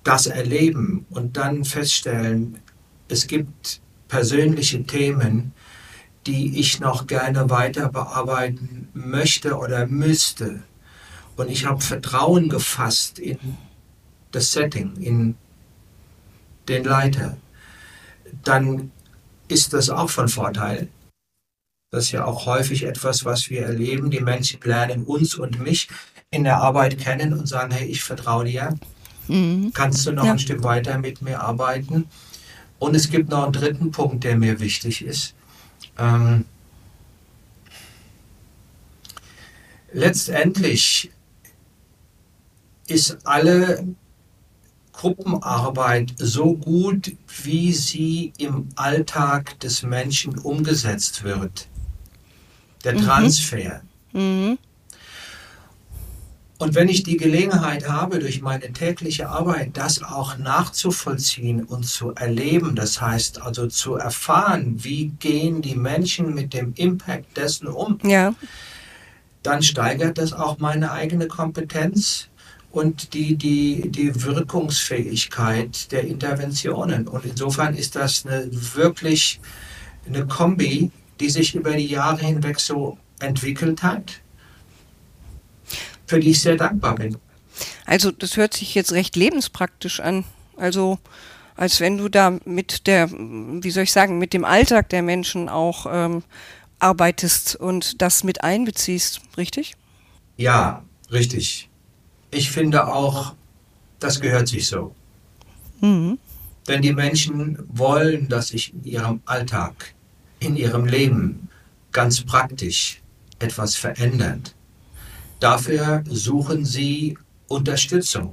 das 0.04 0.26
erleben 0.26 1.06
und 1.10 1.36
dann 1.36 1.64
feststellen, 1.64 2.58
es 3.08 3.26
gibt 3.26 3.80
persönliche 4.08 4.82
Themen, 4.84 5.52
die 6.26 6.58
ich 6.58 6.80
noch 6.80 7.06
gerne 7.06 7.50
weiter 7.50 7.88
bearbeiten 7.88 8.88
möchte 8.94 9.56
oder 9.56 9.86
müsste. 9.86 10.62
Und 11.36 11.50
ich 11.50 11.66
habe 11.66 11.80
Vertrauen 11.80 12.48
gefasst 12.48 13.18
in 13.18 13.38
das 14.30 14.52
Setting, 14.52 14.96
in 14.96 15.34
den 16.68 16.84
Leiter. 16.84 17.36
Dann 18.44 18.90
ist 19.48 19.72
das 19.72 19.90
auch 19.90 20.10
von 20.10 20.28
Vorteil. 20.28 20.88
Das 21.90 22.04
ist 22.04 22.12
ja 22.12 22.24
auch 22.24 22.46
häufig 22.46 22.84
etwas, 22.84 23.24
was 23.24 23.50
wir 23.50 23.62
erleben. 23.66 24.10
Die 24.10 24.20
Menschen 24.20 24.60
lernen 24.62 25.04
uns 25.04 25.34
und 25.34 25.60
mich 25.60 25.88
in 26.30 26.44
der 26.44 26.58
Arbeit 26.58 26.98
kennen 26.98 27.34
und 27.34 27.46
sagen, 27.46 27.72
hey, 27.72 27.86
ich 27.86 28.02
vertraue 28.02 28.46
dir. 28.46 28.78
Mhm. 29.28 29.72
Kannst 29.74 30.06
du 30.06 30.12
noch 30.12 30.24
ja. 30.24 30.32
ein 30.32 30.38
Stück 30.38 30.62
weiter 30.62 30.98
mit 30.98 31.20
mir 31.20 31.40
arbeiten? 31.42 32.06
Und 32.78 32.96
es 32.96 33.10
gibt 33.10 33.28
noch 33.28 33.44
einen 33.44 33.52
dritten 33.52 33.90
Punkt, 33.90 34.24
der 34.24 34.36
mir 34.36 34.58
wichtig 34.58 35.04
ist. 35.04 35.34
Ähm, 35.98 36.46
letztendlich 39.92 41.12
ist 42.86 43.18
alle 43.24 43.86
Gruppenarbeit 45.02 46.14
so 46.16 46.54
gut, 46.54 47.16
wie 47.42 47.72
sie 47.72 48.32
im 48.38 48.68
Alltag 48.76 49.58
des 49.58 49.82
Menschen 49.82 50.38
umgesetzt 50.38 51.24
wird. 51.24 51.66
Der 52.84 52.94
mhm. 52.94 53.02
Transfer. 53.02 53.82
Mhm. 54.12 54.58
Und 56.58 56.76
wenn 56.76 56.88
ich 56.88 57.02
die 57.02 57.16
Gelegenheit 57.16 57.88
habe, 57.88 58.20
durch 58.20 58.42
meine 58.42 58.72
tägliche 58.72 59.28
Arbeit 59.28 59.70
das 59.76 60.04
auch 60.04 60.38
nachzuvollziehen 60.38 61.64
und 61.64 61.84
zu 61.84 62.14
erleben, 62.14 62.76
das 62.76 63.00
heißt 63.00 63.42
also 63.42 63.66
zu 63.66 63.96
erfahren, 63.96 64.84
wie 64.84 65.08
gehen 65.18 65.62
die 65.62 65.74
Menschen 65.74 66.32
mit 66.32 66.54
dem 66.54 66.74
Impact 66.76 67.36
dessen 67.36 67.66
um, 67.66 67.98
ja. 68.04 68.36
dann 69.42 69.64
steigert 69.64 70.18
das 70.18 70.32
auch 70.32 70.58
meine 70.58 70.92
eigene 70.92 71.26
Kompetenz 71.26 72.28
und 72.72 73.14
die, 73.14 73.36
die, 73.36 73.88
die 73.90 74.22
Wirkungsfähigkeit 74.22 75.92
der 75.92 76.04
Interventionen. 76.04 77.06
Und 77.06 77.24
insofern 77.24 77.74
ist 77.74 77.94
das 77.96 78.26
eine 78.26 78.48
wirklich 78.50 79.40
eine 80.06 80.26
Kombi, 80.26 80.90
die 81.20 81.30
sich 81.30 81.54
über 81.54 81.72
die 81.72 81.86
Jahre 81.86 82.24
hinweg 82.24 82.58
so 82.58 82.98
entwickelt 83.20 83.82
hat 83.82 84.22
für 86.12 86.20
die 86.20 86.30
ich 86.32 86.42
sehr 86.42 86.56
dankbar 86.56 86.94
bin. 86.96 87.16
Also 87.86 88.10
das 88.10 88.36
hört 88.36 88.52
sich 88.52 88.74
jetzt 88.74 88.92
recht 88.92 89.16
lebenspraktisch 89.16 89.98
an. 90.00 90.24
Also 90.58 90.98
als 91.56 91.80
wenn 91.80 91.96
du 91.96 92.10
da 92.10 92.38
mit 92.44 92.86
der, 92.86 93.10
wie 93.10 93.70
soll 93.70 93.84
ich 93.84 93.92
sagen, 93.92 94.18
mit 94.18 94.34
dem 94.34 94.44
Alltag 94.44 94.90
der 94.90 95.00
Menschen 95.00 95.48
auch 95.48 95.86
ähm, 95.90 96.22
arbeitest 96.78 97.56
und 97.56 98.02
das 98.02 98.24
mit 98.24 98.44
einbeziehst, 98.44 99.22
richtig? 99.38 99.74
Ja, 100.36 100.84
richtig. 101.10 101.70
Ich 102.32 102.50
finde 102.50 102.88
auch, 102.88 103.34
das 104.00 104.20
gehört 104.20 104.48
sich 104.48 104.66
so. 104.66 104.94
Mhm. 105.80 106.18
Denn 106.66 106.80
die 106.80 106.92
Menschen 106.92 107.58
wollen, 107.68 108.28
dass 108.28 108.48
sich 108.48 108.72
in 108.72 108.84
ihrem 108.84 109.20
Alltag, 109.26 109.94
in 110.40 110.56
ihrem 110.56 110.86
Leben 110.86 111.48
ganz 111.92 112.22
praktisch 112.22 113.00
etwas 113.38 113.76
verändert. 113.76 114.54
Dafür 115.40 116.02
suchen 116.08 116.64
sie 116.64 117.18
Unterstützung. 117.48 118.32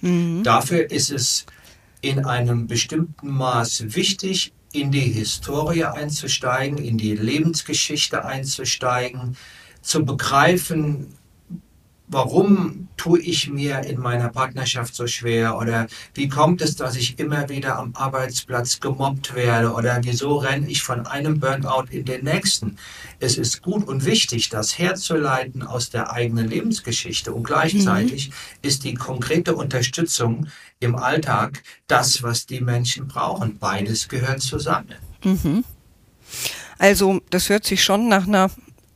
Mhm. 0.00 0.42
Dafür 0.42 0.90
ist 0.90 1.10
es 1.10 1.46
in 2.00 2.24
einem 2.24 2.66
bestimmten 2.66 3.30
Maß 3.30 3.94
wichtig, 3.94 4.52
in 4.72 4.90
die 4.90 5.00
Historie 5.00 5.84
einzusteigen, 5.84 6.78
in 6.78 6.98
die 6.98 7.14
Lebensgeschichte 7.14 8.24
einzusteigen, 8.24 9.36
zu 9.80 10.04
begreifen, 10.04 11.17
warum 12.08 12.88
tue 12.96 13.20
ich 13.20 13.48
mir 13.48 13.80
in 13.84 14.00
meiner 14.00 14.28
Partnerschaft 14.28 14.94
so 14.94 15.06
schwer 15.06 15.56
oder 15.56 15.86
wie 16.14 16.28
kommt 16.28 16.60
es, 16.60 16.74
dass 16.76 16.96
ich 16.96 17.18
immer 17.18 17.48
wieder 17.48 17.78
am 17.78 17.94
Arbeitsplatz 17.94 18.80
gemobbt 18.80 19.34
werde 19.34 19.72
oder 19.72 20.00
wieso 20.02 20.36
renne 20.36 20.68
ich 20.68 20.82
von 20.82 21.06
einem 21.06 21.38
Burnout 21.38 21.84
in 21.90 22.04
den 22.04 22.24
nächsten. 22.24 22.76
Es 23.20 23.38
ist 23.38 23.62
gut 23.62 23.86
und 23.86 24.04
wichtig, 24.04 24.48
das 24.48 24.78
herzuleiten 24.78 25.62
aus 25.62 25.90
der 25.90 26.12
eigenen 26.12 26.48
Lebensgeschichte 26.48 27.32
und 27.32 27.44
gleichzeitig 27.44 28.28
mhm. 28.28 28.34
ist 28.62 28.84
die 28.84 28.94
konkrete 28.94 29.54
Unterstützung 29.54 30.48
im 30.80 30.96
Alltag 30.96 31.62
das, 31.86 32.22
was 32.22 32.46
die 32.46 32.60
Menschen 32.60 33.08
brauchen. 33.08 33.58
Beides 33.58 34.08
gehört 34.08 34.42
zusammen. 34.42 34.94
Mhm. 35.22 35.64
Also 36.78 37.20
das 37.30 37.48
hört 37.48 37.64
sich 37.64 37.82
schon 37.82 38.08
nach 38.08 38.26
einer 38.26 38.50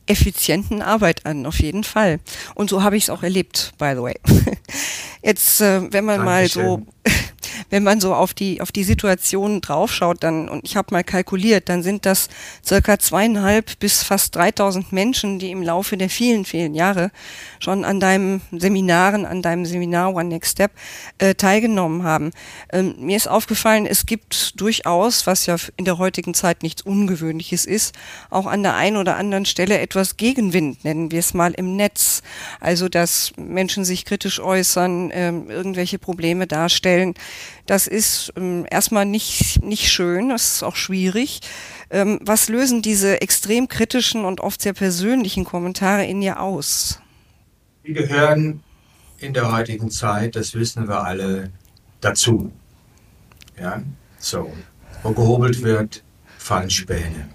effizienten 0.05 0.81
Arbeit 0.81 1.25
an, 1.25 1.45
auf 1.45 1.59
jeden 1.59 1.83
Fall. 1.83 2.19
Und 2.55 2.69
so 2.69 2.83
habe 2.83 2.97
ich 2.97 3.03
es 3.03 3.09
auch 3.09 3.23
erlebt, 3.23 3.73
by 3.77 3.93
the 3.95 4.01
way. 4.01 4.15
Jetzt, 5.23 5.61
äh, 5.61 5.91
wenn 5.91 6.05
man 6.05 6.25
Dankeschön. 6.25 6.63
mal 6.63 6.77
so 6.77 6.85
wenn 7.69 7.83
man 7.83 7.99
so 8.01 8.13
auf 8.13 8.33
die, 8.33 8.61
auf 8.61 8.71
die 8.71 8.83
Situation 8.83 9.61
draufschaut, 9.61 10.23
dann, 10.23 10.49
und 10.49 10.65
ich 10.65 10.75
habe 10.75 10.93
mal 10.93 11.03
kalkuliert, 11.03 11.69
dann 11.69 11.83
sind 11.83 12.05
das 12.05 12.29
circa 12.65 12.99
zweieinhalb 12.99 13.79
bis 13.79 14.03
fast 14.03 14.35
3000 14.35 14.91
Menschen, 14.91 15.39
die 15.39 15.51
im 15.51 15.61
Laufe 15.61 15.97
der 15.97 16.09
vielen, 16.09 16.45
vielen 16.45 16.75
Jahre 16.75 17.11
schon 17.59 17.85
an 17.85 17.99
deinem 17.99 18.41
Seminaren, 18.51 19.25
an 19.25 19.41
deinem 19.41 19.65
Seminar 19.65 20.13
One 20.15 20.29
Next 20.29 20.53
Step 20.53 20.71
äh, 21.17 21.35
teilgenommen 21.35 22.03
haben. 22.03 22.31
Ähm, 22.71 22.95
mir 22.99 23.17
ist 23.17 23.27
aufgefallen, 23.27 23.85
es 23.85 24.05
gibt 24.05 24.59
durchaus, 24.59 25.27
was 25.27 25.45
ja 25.45 25.55
in 25.77 25.85
der 25.85 25.97
heutigen 25.97 26.33
Zeit 26.33 26.63
nichts 26.63 26.81
Ungewöhnliches 26.81 27.65
ist, 27.65 27.95
auch 28.29 28.45
an 28.45 28.63
der 28.63 28.75
einen 28.75 28.97
oder 28.97 29.17
anderen 29.17 29.45
Stelle 29.45 29.79
etwas 29.79 30.17
Gegenwind, 30.17 30.83
nennen 30.83 31.11
wir 31.11 31.19
es 31.19 31.33
mal 31.33 31.53
im 31.53 31.75
Netz. 31.75 32.21
Also, 32.59 32.89
dass 32.89 33.33
Menschen 33.37 33.85
sich 33.85 34.05
kritisch 34.05 34.39
äußern, 34.39 35.11
äh, 35.11 35.29
irgendwelche 35.29 35.99
Probleme 35.99 36.47
darstellen. 36.47 37.13
Das 37.65 37.87
ist 37.87 38.33
ähm, 38.35 38.65
erstmal 38.69 39.05
nicht, 39.05 39.63
nicht 39.63 39.91
schön, 39.91 40.29
das 40.29 40.55
ist 40.55 40.63
auch 40.63 40.75
schwierig. 40.75 41.41
Ähm, 41.89 42.19
was 42.21 42.49
lösen 42.49 42.81
diese 42.81 43.21
extrem 43.21 43.67
kritischen 43.67 44.25
und 44.25 44.41
oft 44.41 44.61
sehr 44.61 44.73
persönlichen 44.73 45.45
Kommentare 45.45 46.05
in 46.05 46.21
dir 46.21 46.39
aus? 46.39 46.99
Die 47.85 47.93
gehören 47.93 48.63
in 49.17 49.33
der 49.33 49.51
heutigen 49.51 49.89
Zeit, 49.89 50.35
das 50.35 50.53
wissen 50.53 50.87
wir 50.87 51.03
alle, 51.03 51.51
dazu. 52.01 52.51
Ja, 53.59 53.81
so. 54.17 54.51
Wo 55.03 55.11
gehobelt 55.11 55.61
wird, 55.61 56.03
fallen 56.37 56.69
Späne. 56.69 57.29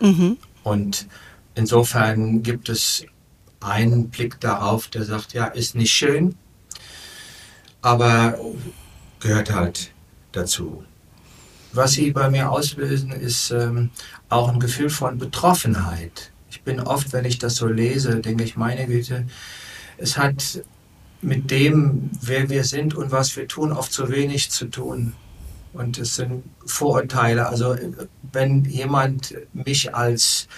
Mhm. 0.00 0.36
Und 0.62 1.06
insofern 1.54 2.42
gibt 2.42 2.68
es 2.68 3.04
einen 3.60 4.10
Blick 4.10 4.40
darauf, 4.40 4.88
der 4.88 5.04
sagt, 5.04 5.32
ja, 5.32 5.46
ist 5.46 5.74
nicht 5.74 5.92
schön, 5.92 6.36
aber 7.80 8.38
gehört 9.20 9.52
halt 9.52 9.92
dazu. 10.32 10.84
Was 11.72 11.92
sie 11.92 12.10
bei 12.10 12.30
mir 12.30 12.50
auslösen, 12.50 13.10
ist 13.10 13.50
ähm, 13.50 13.90
auch 14.28 14.48
ein 14.48 14.60
Gefühl 14.60 14.90
von 14.90 15.18
Betroffenheit. 15.18 16.32
Ich 16.50 16.62
bin 16.62 16.80
oft, 16.80 17.12
wenn 17.12 17.26
ich 17.26 17.38
das 17.38 17.56
so 17.56 17.66
lese, 17.66 18.20
denke 18.20 18.44
ich, 18.44 18.56
meine 18.56 18.86
Güte, 18.86 19.26
es 19.98 20.16
hat 20.16 20.62
mit 21.20 21.50
dem, 21.50 22.08
wer 22.20 22.48
wir 22.48 22.62
sind 22.64 22.94
und 22.94 23.10
was 23.10 23.36
wir 23.36 23.48
tun, 23.48 23.72
oft 23.72 23.92
zu 23.92 24.08
wenig 24.10 24.50
zu 24.50 24.66
tun. 24.66 25.12
Und 25.72 25.98
es 25.98 26.14
sind 26.16 26.44
Vorurteile. 26.64 27.48
Also 27.48 27.76
wenn 28.32 28.64
jemand 28.64 29.34
mich 29.52 29.94
als 29.94 30.48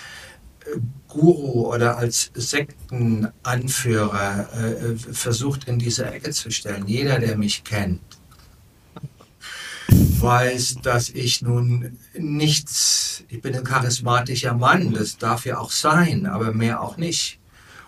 äh, 0.64 0.78
Guru 1.08 1.74
oder 1.74 1.98
als 1.98 2.30
Sektenanführer 2.34 4.48
äh, 4.52 4.94
versucht 4.96 5.66
in 5.66 5.80
diese 5.80 6.06
Ecke 6.06 6.30
zu 6.30 6.52
stellen, 6.52 6.86
jeder, 6.86 7.18
der 7.18 7.36
mich 7.36 7.64
kennt, 7.64 8.00
weiß, 10.20 10.78
dass 10.82 11.08
ich 11.10 11.42
nun 11.42 11.98
nichts, 12.16 13.24
ich 13.28 13.40
bin 13.40 13.54
ein 13.54 13.64
charismatischer 13.64 14.54
Mann, 14.54 14.92
das 14.92 15.18
darf 15.18 15.46
ja 15.46 15.58
auch 15.58 15.70
sein, 15.70 16.26
aber 16.26 16.52
mehr 16.52 16.82
auch 16.82 16.96
nicht. 16.96 17.38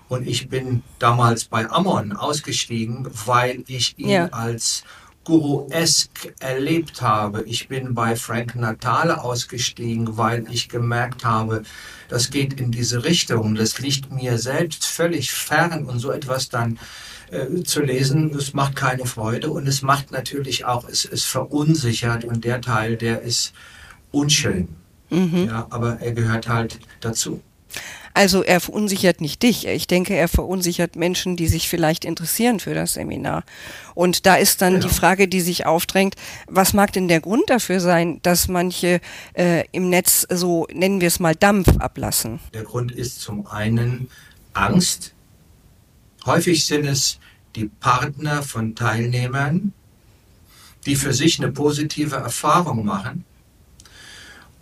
Und 0.09 0.27
ich 0.27 0.49
bin 0.49 0.83
damals 0.99 1.45
bei 1.45 1.71
Ammon 1.71 2.13
ausgestiegen, 2.13 3.07
weil 3.27 3.63
ich 3.69 3.99
ihn 3.99 4.09
ja. 4.09 4.27
als 4.27 4.83
Guru-esk 5.25 6.35
erlebt 6.41 7.03
habe. 7.03 7.45
Ich 7.45 7.69
bin 7.69 7.95
bei 7.95 8.17
Frank 8.17 8.57
Natale 8.57 9.23
ausgestiegen, 9.23 10.17
weil 10.17 10.47
ich 10.51 10.69
gemerkt 10.69 11.25
habe, 11.25 11.63
das 12.09 12.31
geht 12.31 12.59
in 12.61 12.73
diese 12.73 13.05
Richtung. 13.05 13.55
Das 13.55 13.79
liegt 13.79 14.11
mir 14.11 14.39
selbst 14.39 14.87
völlig 14.87 15.31
fern 15.31 15.85
und 15.85 16.01
so 16.01 16.11
etwas 16.11 16.49
dann 16.49 16.79
äh, 17.31 17.63
zu 17.63 17.83
lesen. 17.83 18.35
Es 18.35 18.55
macht 18.55 18.77
keine 18.77 19.07
Freude 19.07 19.51
und 19.51 19.67
es 19.67 19.83
macht 19.83 20.11
natürlich 20.11 20.65
auch, 20.65 20.89
es 20.89 21.05
ist 21.05 21.25
verunsichert 21.25 22.25
und 22.25 22.45
der 22.45 22.61
Teil, 22.61 22.97
der 22.97 23.23
ist 23.23 23.53
unschön. 24.11 24.69
Mhm. 25.11 25.47
Ja, 25.47 25.67
aber 25.71 26.01
er 26.01 26.13
gehört 26.13 26.49
halt 26.49 26.79
dazu. 27.01 27.43
Also 28.13 28.43
er 28.43 28.61
verunsichert 28.61 29.21
nicht 29.21 29.43
dich. 29.43 29.67
Ich 29.67 29.87
denke, 29.87 30.15
er 30.15 30.29
verunsichert 30.29 30.97
Menschen, 30.97 31.37
die 31.37 31.47
sich 31.47 31.69
vielleicht 31.69 32.05
interessieren 32.05 32.59
für 32.59 32.75
das 32.75 32.95
Seminar. 32.95 33.45
Und 33.95 34.27
da 34.27 34.35
ist 34.35 34.63
dann 34.63 34.75
ja. 34.75 34.81
die 34.81 34.89
Frage, 34.89 35.29
die 35.29 35.41
sich 35.41 35.67
aufdrängt, 35.67 36.17
was 36.49 36.73
mag 36.73 36.93
denn 36.93 37.07
der 37.07 37.21
Grund 37.21 37.49
dafür 37.49 37.79
sein, 37.79 38.19
dass 38.23 38.49
manche 38.49 39.01
äh, 39.35 39.65
im 39.71 39.89
Netz 39.91 40.27
so, 40.29 40.67
nennen 40.73 41.01
wir 41.01 41.09
es 41.09 41.21
mal, 41.21 41.37
Dampf 41.37 41.69
ablassen? 41.79 42.41
Der 42.53 42.65
Grund 42.65 42.91
ist 42.91 43.21
zum 43.21 43.47
einen 43.47 44.09
Angst. 44.55 45.15
Häufig 46.31 46.65
sind 46.65 46.87
es 46.87 47.19
die 47.57 47.65
Partner 47.81 48.45
von 48.45 48.77
Teilnehmern, 48.77 49.73
die 50.87 50.95
für 50.95 51.13
sich 51.13 51.41
eine 51.41 51.51
positive 51.51 52.15
Erfahrung 52.15 52.85
machen 52.85 53.25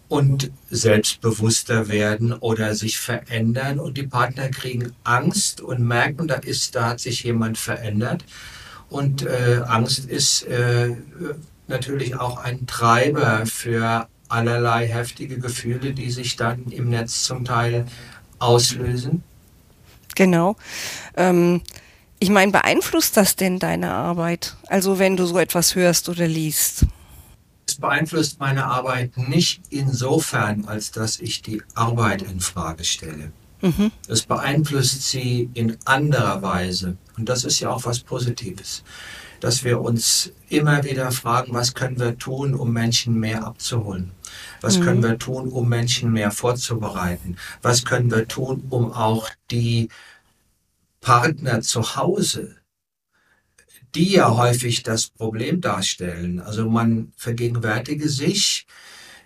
und 0.09 0.51
selbstbewusster 0.71 1.89
werden 1.89 2.33
oder 2.33 2.75
sich 2.75 2.99
verändern 2.99 3.79
und 3.81 3.99
die 3.99 4.07
Partner 4.07 4.49
kriegen 4.49 4.93
Angst 5.05 5.61
und 5.61 5.87
merken, 5.87 6.27
da 6.27 6.37
ist, 6.37 6.75
da 6.75 6.87
hat 6.89 7.01
sich 7.01 7.25
jemand 7.25 7.59
verändert 7.59 8.25
und 8.89 9.27
äh, 9.27 9.61
Angst 9.67 10.07
ist 10.07 10.45
äh, 10.45 10.97
natürlich 11.67 12.17
auch 12.17 12.39
ein 12.39 12.67
Treiber 12.67 13.45
für 13.45 14.09
allerlei 14.31 14.89
heftige 14.89 15.39
Gefühle, 15.39 15.93
die 15.93 16.11
sich 16.13 16.37
dann 16.37 16.65
im 16.71 16.89
Netz 16.89 17.25
zum 17.25 17.45
Teil 17.45 17.85
auslösen. 18.39 19.23
Genau. 20.19 20.57
Ähm, 21.17 21.63
ich 22.19 22.29
meine, 22.29 22.51
beeinflusst 22.51 23.17
das 23.17 23.37
denn 23.37 23.61
deine 23.61 23.93
Arbeit? 23.93 24.57
Also 24.67 24.99
wenn 24.99 25.17
du 25.17 25.25
so 25.27 25.39
etwas 25.39 25.77
hörst 25.77 26.09
oder 26.09 26.27
liest? 26.27 26.87
Es 27.65 27.77
beeinflusst 27.77 28.41
meine 28.41 28.65
Arbeit 28.65 29.17
nicht 29.17 29.63
insofern, 29.71 30.65
als 30.65 30.91
dass 30.91 31.21
ich 31.21 31.43
die 31.43 31.63
Arbeit 31.77 32.23
in 32.23 32.41
Frage 32.41 32.83
stelle. 32.83 33.31
Mhm. 33.61 33.93
Es 34.09 34.23
beeinflusst 34.23 35.09
sie 35.09 35.51
in 35.55 35.77
anderer 35.85 36.43
Weise. 36.43 36.97
Und 37.17 37.29
das 37.29 37.45
ist 37.45 37.61
ja 37.61 37.71
auch 37.71 37.85
was 37.85 38.01
Positives. 38.01 38.83
Dass 39.39 39.63
wir 39.63 39.81
uns 39.81 40.33
immer 40.49 40.83
wieder 40.83 41.13
fragen, 41.13 41.55
was 41.55 41.75
können 41.75 42.01
wir 42.01 42.19
tun, 42.19 42.57
um 42.57 42.73
Menschen 42.73 43.21
mehr 43.21 43.47
abzuholen? 43.47 44.11
Was 44.61 44.79
mhm. 44.79 44.85
können 44.85 45.03
wir 45.03 45.19
tun, 45.19 45.49
um 45.49 45.69
Menschen 45.69 46.13
mehr 46.13 46.31
vorzubereiten? 46.31 47.37
Was 47.63 47.85
können 47.85 48.11
wir 48.11 48.29
tun, 48.29 48.65
um 48.71 48.93
auch 48.93 49.31
die 49.51 49.89
Partner 51.01 51.61
zu 51.61 51.97
Hause 51.97 52.59
die 53.95 54.13
ja 54.13 54.37
häufig 54.37 54.83
das 54.83 55.09
Problem 55.09 55.61
darstellen. 55.61 56.41
Also 56.41 56.69
man 56.69 57.13
vergegenwärtige 57.17 58.09
sich, 58.09 58.67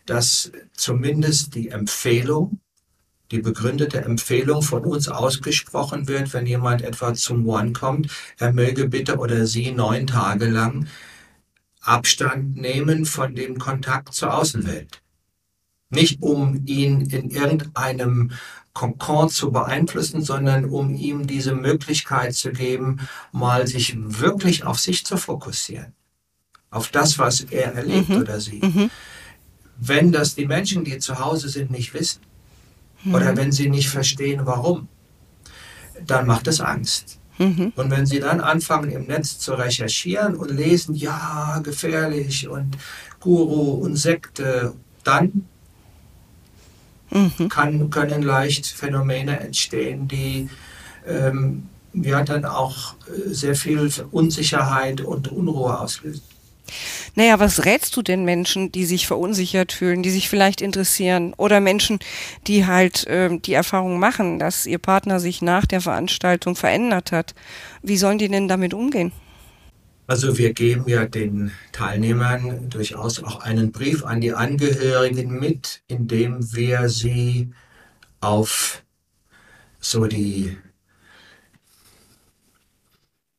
dass 0.07 0.53
zumindest 0.75 1.55
die 1.55 1.69
Empfehlung, 1.69 2.61
die 3.31 3.41
begründete 3.41 4.03
Empfehlung 4.03 4.63
von 4.63 4.85
uns 4.85 5.09
ausgesprochen 5.09 6.07
wird, 6.09 6.33
wenn 6.33 6.47
jemand 6.47 6.83
etwa 6.83 7.15
zum 7.15 7.47
One 7.47 7.73
kommt, 7.73 8.11
er 8.39 8.53
möge 8.53 8.89
bitte 8.89 9.19
oder 9.19 9.47
sie 9.47 9.73
neun 9.73 10.07
Tage 10.07 10.47
lang 10.47 10.87
Abstand 11.81 12.57
nehmen 12.57 13.05
von 13.07 13.35
dem 13.35 13.59
Kontakt 13.59 14.15
zur 14.15 14.35
Außenwelt. 14.35 15.02
Nicht 15.93 16.23
um 16.23 16.63
ihn 16.67 17.03
in 17.03 17.31
irgendeinem 17.31 18.33
Concon 18.73 19.29
zu 19.29 19.53
beeinflussen, 19.53 20.23
sondern 20.23 20.65
um 20.65 20.95
ihm 20.95 21.27
diese 21.27 21.55
Möglichkeit 21.55 22.35
zu 22.35 22.53
geben, 22.53 23.01
mal 23.31 23.67
sich 23.67 23.95
wirklich 23.97 24.65
auf 24.65 24.81
sich 24.81 25.05
zu 25.05 25.17
fokussieren. 25.17 25.93
Auf 26.71 26.89
das, 26.89 27.19
was 27.19 27.43
er 27.43 27.75
erlebt 27.75 28.09
mhm. 28.09 28.17
oder 28.17 28.41
sie. 28.41 28.61
Mhm. 28.63 28.91
Wenn 29.77 30.13
das 30.13 30.35
die 30.35 30.47
Menschen, 30.47 30.85
die 30.85 30.99
zu 30.99 31.19
Hause 31.19 31.51
sind, 31.51 31.71
nicht 31.71 31.93
wissen 31.93 32.23
mhm. 33.05 33.15
oder 33.15 33.37
wenn 33.37 33.53
sie 33.53 33.69
nicht 33.69 33.91
verstehen, 33.91 34.43
warum, 34.45 34.89
dann 36.07 36.27
macht 36.27 36.47
es 36.47 36.61
Angst. 36.61 37.19
Mhm. 37.39 37.73
Und 37.77 37.91
wenn 37.91 38.07
sie 38.07 38.21
dann 38.21 38.41
anfangen, 38.41 38.91
im 38.91 39.05
Netz 39.05 39.39
zu 39.39 39.53
recherchieren 39.53 40.35
und 40.35 40.51
lesen, 40.51 40.95
ja, 40.95 41.61
gefährlich 41.63 42.49
und 42.49 42.79
Guru 43.21 43.73
und 43.85 43.97
Sekte, 43.97 44.75
dann 45.05 45.47
mhm. 47.13 47.49
kann, 47.49 47.91
können 47.91 48.23
leicht 48.23 48.67
Phänomene 48.67 49.41
entstehen, 49.41 50.09
die 50.09 50.49
ähm, 51.07 51.69
ja 51.93 52.23
dann 52.23 52.45
auch 52.45 52.95
äh, 53.07 53.33
sehr 53.33 53.55
viel 53.55 53.91
Unsicherheit 54.11 55.01
und 55.01 55.31
Unruhe 55.31 55.79
auslösen. 55.79 56.23
Naja, 57.15 57.39
was 57.39 57.65
rätst 57.65 57.97
du 57.97 58.03
denn 58.03 58.25
Menschen, 58.25 58.73
die 58.73 58.87
sich 58.87 59.07
verunsichert 59.07 59.73
fühlen, 59.73 60.03
die 60.03 60.11
sich 60.11 60.29
vielleicht 60.29 60.63
interessieren 60.63 61.35
oder 61.37 61.61
Menschen, 61.61 61.99
die 62.47 62.67
halt 62.67 63.07
äh, 63.07 63.37
die 63.39 63.53
Erfahrung 63.53 63.99
machen, 63.99 64.39
dass 64.39 64.65
ihr 64.65 64.79
Partner 64.79 65.21
sich 65.21 65.43
nach 65.43 65.67
der 65.67 65.81
Veranstaltung 65.81 66.57
verändert 66.57 67.13
hat? 67.13 67.35
Wie 67.83 67.99
sollen 67.99 68.19
die 68.19 68.29
denn 68.29 68.49
damit 68.49 68.73
umgehen? 68.73 69.13
Also 70.07 70.37
wir 70.37 70.53
geben 70.53 70.85
ja 70.89 71.07
den 71.07 71.53
Teilnehmern 71.71 72.69
durchaus 72.69 73.23
auch 73.23 73.41
einen 73.41 73.73
Brief 73.73 74.05
an 74.05 74.21
die 74.21 74.33
Angehörigen 74.33 75.39
mit, 75.39 75.83
in 75.87 76.09
dem 76.09 76.53
wir 76.53 76.89
sie 76.89 77.53
auf 78.21 78.83
so 79.81 80.07
die 80.07 80.57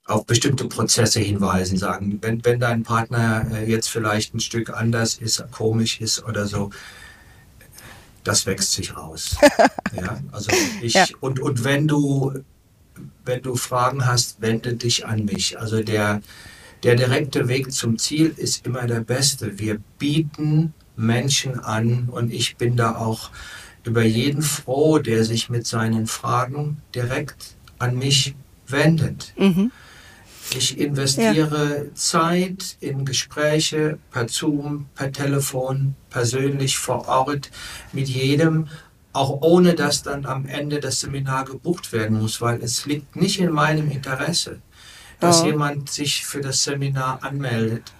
auf 0.06 0.26
bestimmte 0.26 0.65
Prozesse 0.65 1.21
hinweisen, 1.21 1.78
sagen, 1.78 2.19
wenn, 2.21 2.43
wenn 2.43 2.60
dein 2.60 2.84
Partner 2.84 3.47
äh, 3.52 3.69
jetzt 3.69 3.88
vielleicht 3.89 4.34
ein 4.34 4.41
Stück 4.41 4.69
anders 4.69 5.15
ist, 5.15 5.43
komisch 5.52 6.02
ist 6.02 6.23
oder 6.26 6.45
so, 6.45 6.71
das 8.23 8.45
wächst 8.45 8.73
sich 8.73 8.95
raus. 8.95 9.38
ja, 9.95 10.19
also 10.32 10.52
ich, 10.82 10.93
ja. 10.93 11.06
und, 11.21 11.39
und 11.39 11.63
wenn 11.63 11.88
du, 11.88 12.34
wenn 13.23 13.41
du 13.41 13.56
Fragen 13.56 14.06
hast, 14.06 14.41
wende 14.41 14.73
dich 14.76 15.06
an 15.06 15.26
mich. 15.26 15.58
Also 15.60 15.82
der, 15.82 16.21
der 16.84 16.96
direkte 16.96 17.48
Weg 17.48 17.72
zum 17.72 17.98
Ziel 17.98 18.34
ist 18.36 18.65
immer 18.65 18.86
der 18.88 19.00
beste. 19.00 19.58
Wir 19.58 19.80
bieten 19.98 20.74
Menschen 20.96 21.60
an 21.60 22.10
und 22.12 22.32
ich 22.32 22.58
bin 22.58 22.76
da 22.76 22.96
auch 22.96 23.32
über 23.86 24.04
jeden 24.04 24.41
froh, 24.41 25.00
der 25.00 25.24
sich 25.24 25.50
mit 25.50 25.65
seinen 25.65 26.08
Fragen 26.08 26.82
direkt 26.93 27.56
an 27.80 27.98
mich 27.98 28.36
wendet. 28.67 29.34
Mhm. 29.38 29.72
Ich 30.56 30.78
investiere 30.78 31.86
ja. 31.86 31.96
Zeit 31.96 32.78
in 32.80 33.06
Gespräche 33.06 33.98
per 34.12 34.28
Zoom, 34.28 34.88
per 34.93 35.12
Telefon, 35.12 35.96
persönlich 36.10 36.78
vor 36.78 37.08
Ort 37.08 37.50
mit 37.93 38.10
jedem, 38.10 38.67
auch 39.13 39.41
ohne 39.41 39.74
dass 39.74 40.04
dann 40.04 40.26
am 40.26 40.46
Ende 40.46 40.80
das 40.80 41.00
Seminar 41.00 41.46
gebucht 41.46 41.93
werden 41.93 42.19
muss, 42.19 42.41
weil 42.41 42.62
es 42.62 42.86
liegt 42.86 43.15
nicht 43.15 43.39
in 43.39 43.52
meinem 43.52 43.89
Interesse 43.89 44.60
dass 45.19 45.41
ja. 45.41 45.47
jemand 45.47 45.89
sich 45.89 46.26
für 46.26 46.41
das 46.41 46.63
Seminar 46.63 47.23
anmeldet, 47.23 47.91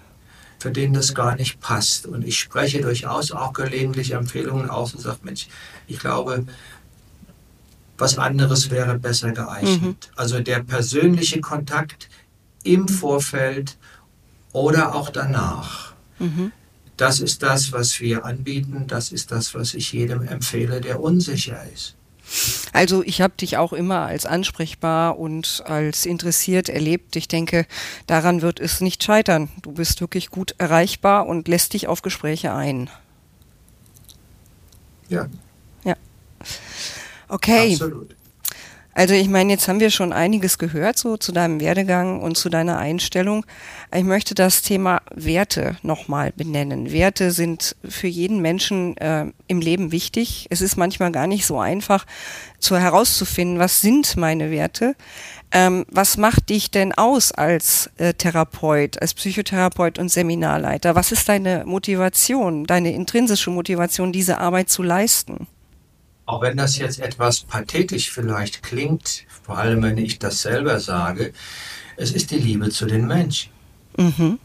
für 0.58 0.70
den 0.70 0.92
das 0.94 1.14
gar 1.14 1.36
nicht 1.36 1.60
passt. 1.60 2.06
Und 2.06 2.26
ich 2.26 2.38
spreche 2.38 2.80
durchaus 2.80 3.32
auch 3.32 3.52
gelegentlich 3.52 4.12
Empfehlungen 4.12 4.70
aus 4.70 4.94
und 4.94 5.00
sage, 5.00 5.18
Mensch, 5.22 5.48
ich 5.86 5.98
glaube, 5.98 6.46
was 7.98 8.18
anderes 8.18 8.70
wäre 8.70 8.98
besser 8.98 9.32
geeignet. 9.32 9.82
Mhm. 9.82 9.96
Also 10.16 10.40
der 10.40 10.62
persönliche 10.62 11.40
Kontakt 11.40 12.08
im 12.62 12.88
Vorfeld 12.88 13.76
oder 14.52 14.94
auch 14.94 15.10
danach. 15.10 15.92
Mhm. 16.18 16.52
Das 16.96 17.20
ist 17.20 17.42
das, 17.42 17.72
was 17.72 18.00
wir 18.00 18.24
anbieten. 18.24 18.84
Das 18.86 19.12
ist 19.12 19.30
das, 19.32 19.54
was 19.54 19.74
ich 19.74 19.92
jedem 19.92 20.22
empfehle, 20.22 20.80
der 20.80 21.00
unsicher 21.00 21.60
ist. 21.72 21.96
Also 22.72 23.02
ich 23.02 23.20
habe 23.20 23.34
dich 23.36 23.56
auch 23.56 23.72
immer 23.72 24.00
als 24.00 24.26
ansprechbar 24.26 25.18
und 25.18 25.62
als 25.66 26.06
interessiert 26.06 26.68
erlebt. 26.68 27.16
Ich 27.16 27.28
denke, 27.28 27.66
daran 28.06 28.42
wird 28.42 28.60
es 28.60 28.80
nicht 28.80 29.04
scheitern. 29.04 29.48
Du 29.62 29.72
bist 29.72 30.00
wirklich 30.00 30.30
gut 30.30 30.54
erreichbar 30.58 31.26
und 31.26 31.48
lässt 31.48 31.74
dich 31.74 31.86
auf 31.86 32.02
Gespräche 32.02 32.52
ein. 32.52 32.90
Ja. 35.08 35.28
Ja. 35.84 35.96
Okay. 37.28 37.72
Absolut. 37.72 38.14
Also 38.94 39.14
ich 39.14 39.28
meine, 39.28 39.52
jetzt 39.52 39.66
haben 39.66 39.80
wir 39.80 39.90
schon 39.90 40.12
einiges 40.12 40.56
gehört 40.56 40.96
so 40.96 41.16
zu 41.16 41.32
deinem 41.32 41.58
Werdegang 41.60 42.22
und 42.22 42.36
zu 42.36 42.48
deiner 42.48 42.78
Einstellung. 42.78 43.44
Ich 43.92 44.04
möchte 44.04 44.36
das 44.36 44.62
Thema 44.62 45.02
Werte 45.12 45.76
nochmal 45.82 46.32
benennen. 46.36 46.92
Werte 46.92 47.32
sind 47.32 47.74
für 47.86 48.06
jeden 48.06 48.40
Menschen 48.40 48.96
äh, 48.98 49.26
im 49.48 49.60
Leben 49.60 49.90
wichtig. 49.90 50.46
Es 50.50 50.60
ist 50.60 50.76
manchmal 50.76 51.10
gar 51.10 51.26
nicht 51.26 51.44
so 51.44 51.58
einfach 51.58 52.06
zu 52.60 52.78
herauszufinden, 52.78 53.58
was 53.58 53.80
sind 53.80 54.16
meine 54.16 54.52
Werte. 54.52 54.94
Ähm, 55.50 55.84
was 55.90 56.16
macht 56.16 56.50
dich 56.50 56.70
denn 56.70 56.92
aus 56.92 57.32
als 57.32 57.90
äh, 57.96 58.14
Therapeut, 58.14 59.02
als 59.02 59.14
Psychotherapeut 59.14 59.98
und 59.98 60.08
Seminarleiter? 60.08 60.94
Was 60.94 61.10
ist 61.10 61.28
deine 61.28 61.64
Motivation, 61.66 62.64
deine 62.64 62.92
intrinsische 62.92 63.50
Motivation, 63.50 64.12
diese 64.12 64.38
Arbeit 64.38 64.70
zu 64.70 64.84
leisten? 64.84 65.48
Auch 66.26 66.40
wenn 66.42 66.56
das 66.56 66.78
jetzt 66.78 67.00
etwas 67.00 67.40
pathetisch 67.40 68.10
vielleicht 68.10 68.62
klingt, 68.62 69.24
vor 69.42 69.58
allem 69.58 69.82
wenn 69.82 69.98
ich 69.98 70.18
das 70.18 70.42
selber 70.42 70.80
sage, 70.80 71.32
Es 71.96 72.10
ist 72.10 72.30
die 72.30 72.38
Liebe 72.38 72.70
zu 72.70 72.86
den 72.86 73.06
Menschen. 73.06 73.52
Mhm. 73.96 74.38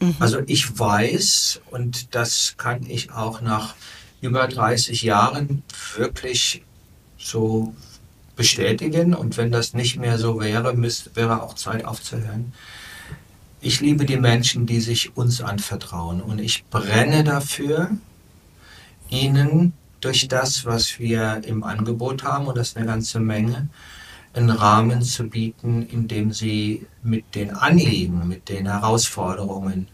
Mhm. 0.00 0.16
Also 0.18 0.40
ich 0.46 0.78
weiß, 0.78 1.60
und 1.70 2.14
das 2.14 2.54
kann 2.56 2.84
ich 2.88 3.12
auch 3.12 3.40
nach 3.40 3.74
über 4.20 4.46
30 4.48 5.02
Jahren 5.02 5.62
wirklich 5.96 6.62
so 7.18 7.74
bestätigen. 8.34 9.14
Und 9.14 9.36
wenn 9.36 9.52
das 9.52 9.74
nicht 9.74 9.96
mehr 9.96 10.18
so 10.18 10.40
wäre, 10.40 10.74
müsste, 10.74 11.14
wäre 11.14 11.42
auch 11.42 11.54
Zeit 11.54 11.84
aufzuhören. 11.84 12.52
Ich 13.60 13.80
liebe 13.80 14.04
die 14.04 14.18
Menschen, 14.18 14.66
die 14.66 14.80
sich 14.80 15.16
uns 15.16 15.40
anvertrauen. 15.40 16.20
Und 16.20 16.40
ich 16.40 16.64
brenne 16.66 17.24
dafür, 17.24 17.90
ihnen 19.08 19.72
durch 20.06 20.28
das, 20.28 20.64
was 20.64 21.00
wir 21.00 21.42
im 21.44 21.64
Angebot 21.64 22.22
haben, 22.22 22.46
und 22.46 22.56
das 22.56 22.68
ist 22.68 22.76
eine 22.76 22.86
ganze 22.86 23.18
Menge, 23.18 23.68
einen 24.34 24.50
Rahmen 24.50 25.02
zu 25.02 25.24
bieten, 25.24 25.82
in 25.82 26.06
dem 26.06 26.32
sie 26.32 26.86
mit 27.02 27.34
den 27.34 27.50
Anliegen, 27.50 28.28
mit 28.28 28.48
den 28.48 28.66
Herausforderungen, 28.66 29.88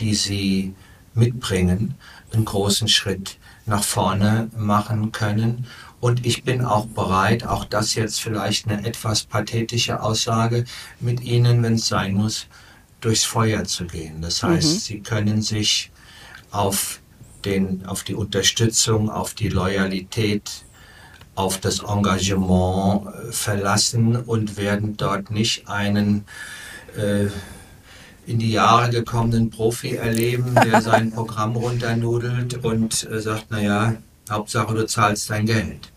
die 0.00 0.14
sie 0.14 0.74
mitbringen, 1.14 1.94
einen 2.30 2.44
großen 2.44 2.88
Schritt 2.88 3.38
nach 3.64 3.82
vorne 3.82 4.50
machen 4.54 5.12
können. 5.12 5.66
Und 5.98 6.26
ich 6.26 6.44
bin 6.44 6.62
auch 6.62 6.84
bereit, 6.84 7.46
auch 7.46 7.64
das 7.64 7.94
jetzt 7.94 8.20
vielleicht 8.20 8.68
eine 8.68 8.86
etwas 8.86 9.24
pathetische 9.24 10.02
Aussage, 10.02 10.64
mit 11.00 11.22
Ihnen, 11.22 11.62
wenn 11.62 11.74
es 11.74 11.88
sein 11.88 12.12
muss, 12.12 12.48
durchs 13.00 13.24
Feuer 13.24 13.64
zu 13.64 13.86
gehen. 13.86 14.20
Das 14.20 14.42
heißt, 14.42 14.74
mhm. 14.74 14.78
Sie 14.78 15.00
können 15.00 15.40
sich 15.40 15.90
auf, 16.50 17.00
den, 17.44 17.86
auf 17.86 18.04
die 18.04 18.14
Unterstützung, 18.14 19.10
auf 19.10 19.34
die 19.34 19.48
Loyalität, 19.48 20.64
auf 21.34 21.58
das 21.58 21.80
Engagement 21.80 23.06
äh, 23.06 23.32
verlassen 23.32 24.16
und 24.16 24.56
werden 24.56 24.96
dort 24.96 25.30
nicht 25.30 25.68
einen 25.68 26.24
äh, 26.96 27.26
in 28.26 28.38
die 28.38 28.50
Jahre 28.50 28.90
gekommenen 28.90 29.48
Profi 29.48 29.94
erleben, 29.94 30.54
der 30.54 30.82
sein 30.82 31.12
Programm 31.12 31.56
runternudelt 31.56 32.64
und 32.64 33.08
äh, 33.08 33.20
sagt, 33.20 33.50
naja, 33.50 33.94
Hauptsache 34.28 34.74
du 34.74 34.86
zahlst 34.86 35.30
dein 35.30 35.46
Geld. 35.46 35.92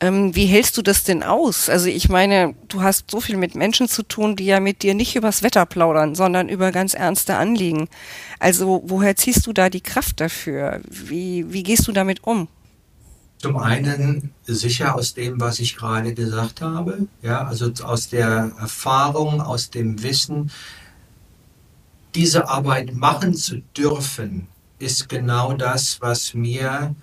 Ähm, 0.00 0.34
wie 0.34 0.46
hältst 0.46 0.78
du 0.78 0.82
das 0.82 1.04
denn 1.04 1.22
aus? 1.22 1.68
Also 1.68 1.86
ich 1.86 2.08
meine, 2.08 2.54
du 2.68 2.82
hast 2.82 3.10
so 3.10 3.20
viel 3.20 3.36
mit 3.36 3.54
Menschen 3.54 3.86
zu 3.86 4.02
tun, 4.02 4.34
die 4.34 4.46
ja 4.46 4.58
mit 4.58 4.82
dir 4.82 4.94
nicht 4.94 5.14
übers 5.14 5.42
Wetter 5.42 5.66
plaudern, 5.66 6.14
sondern 6.14 6.48
über 6.48 6.72
ganz 6.72 6.94
ernste 6.94 7.36
Anliegen. 7.36 7.88
Also 8.38 8.82
woher 8.86 9.14
ziehst 9.16 9.46
du 9.46 9.52
da 9.52 9.68
die 9.68 9.82
Kraft 9.82 10.20
dafür? 10.20 10.80
Wie, 10.88 11.52
wie 11.52 11.62
gehst 11.62 11.86
du 11.86 11.92
damit 11.92 12.24
um? 12.24 12.48
Zum 13.38 13.56
einen 13.56 14.32
sicher 14.46 14.94
aus 14.94 15.14
dem, 15.14 15.40
was 15.40 15.60
ich 15.60 15.76
gerade 15.76 16.14
gesagt 16.14 16.60
habe, 16.60 17.06
ja, 17.22 17.46
also 17.46 17.72
aus 17.84 18.08
der 18.08 18.52
Erfahrung, 18.58 19.40
aus 19.40 19.70
dem 19.70 20.02
Wissen, 20.02 20.50
diese 22.14 22.48
Arbeit 22.48 22.94
machen 22.94 23.34
zu 23.34 23.62
dürfen, 23.76 24.46
ist 24.78 25.08
genau 25.08 25.52
das, 25.52 26.00
was 26.00 26.34
mir 26.34 26.94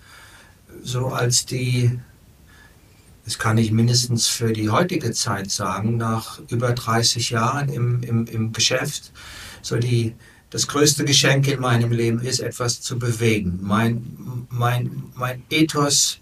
so 0.84 1.08
als 1.08 1.46
die, 1.46 2.00
das 3.28 3.38
kann 3.38 3.58
ich 3.58 3.74
mindestens 3.74 4.28
für 4.28 4.54
die 4.54 4.70
heutige 4.70 5.12
Zeit 5.12 5.52
sagen, 5.52 5.98
nach 5.98 6.40
über 6.50 6.72
30 6.72 7.30
Jahren 7.32 7.68
im, 7.68 8.02
im, 8.02 8.26
im 8.26 8.54
Geschäft, 8.54 9.12
so 9.62 9.76
die, 9.76 10.14
das 10.50 10.66
größte 10.70 11.04
Geschenk 11.04 11.46
in 11.50 11.60
meinem 11.60 11.92
Leben 11.92 12.22
ist, 12.22 12.40
etwas 12.40 12.80
zu 12.80 12.98
bewegen. 12.98 13.60
Mein, 13.62 14.48
mein, 14.50 15.04
mein 15.14 15.44
Ethos 15.50 16.20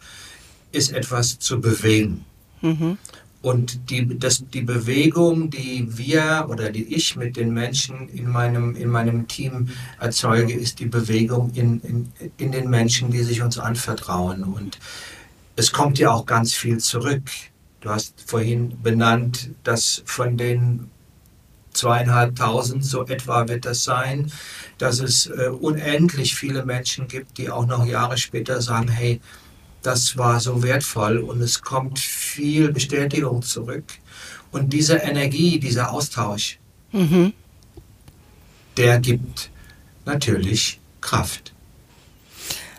ist 0.71 0.93
etwas 0.93 1.37
zu 1.37 1.61
bewegen. 1.61 2.25
Mhm. 2.63 2.97
Und 3.43 3.91
die, 3.91 4.17
das, 4.17 4.43
die 4.51 4.61
Bewegung, 4.61 5.51
die 5.51 5.87
wir 5.95 6.47
oder 6.49 6.71
die 6.71 6.95
ich 6.95 7.15
mit 7.15 7.37
den 7.37 7.53
Menschen 7.53 8.09
in 8.09 8.27
meinem, 8.27 8.75
in 8.75 8.89
meinem 8.89 9.27
Team 9.27 9.69
erzeuge, 9.99 10.53
ist 10.53 10.79
die 10.79 10.87
Bewegung 10.87 11.51
in, 11.53 11.79
in, 11.81 12.11
in 12.37 12.51
den 12.51 12.67
Menschen, 12.67 13.11
die 13.11 13.21
sich 13.21 13.43
uns 13.43 13.59
anvertrauen. 13.59 14.43
Und 14.43 14.79
es 15.55 15.71
kommt 15.71 15.99
ja 15.99 16.11
auch 16.11 16.25
ganz 16.25 16.53
viel 16.53 16.79
zurück. 16.79 17.23
Du 17.81 17.89
hast 17.89 18.15
vorhin 18.25 18.81
benannt, 18.81 19.51
dass 19.63 20.01
von 20.05 20.37
den 20.37 20.89
zweieinhalbtausend, 21.71 22.85
so 22.85 23.05
etwa 23.05 23.47
wird 23.47 23.65
das 23.65 23.83
sein, 23.83 24.31
dass 24.77 24.99
es 24.99 25.27
äh, 25.27 25.49
unendlich 25.49 26.35
viele 26.35 26.65
Menschen 26.65 27.07
gibt, 27.07 27.37
die 27.37 27.49
auch 27.49 27.65
noch 27.65 27.85
Jahre 27.85 28.17
später 28.17 28.61
sagen, 28.61 28.87
hey, 28.87 29.19
das 29.81 30.17
war 30.17 30.39
so 30.39 30.63
wertvoll 30.63 31.19
und 31.19 31.41
es 31.41 31.61
kommt 31.61 31.99
viel 31.99 32.71
Bestätigung 32.71 33.41
zurück. 33.41 33.83
Und 34.51 34.71
diese 34.71 34.95
Energie, 34.95 35.59
dieser 35.59 35.91
Austausch, 35.91 36.57
mhm. 36.91 37.33
der 38.77 38.99
gibt 38.99 39.51
natürlich 40.05 40.79
Kraft. 41.01 41.54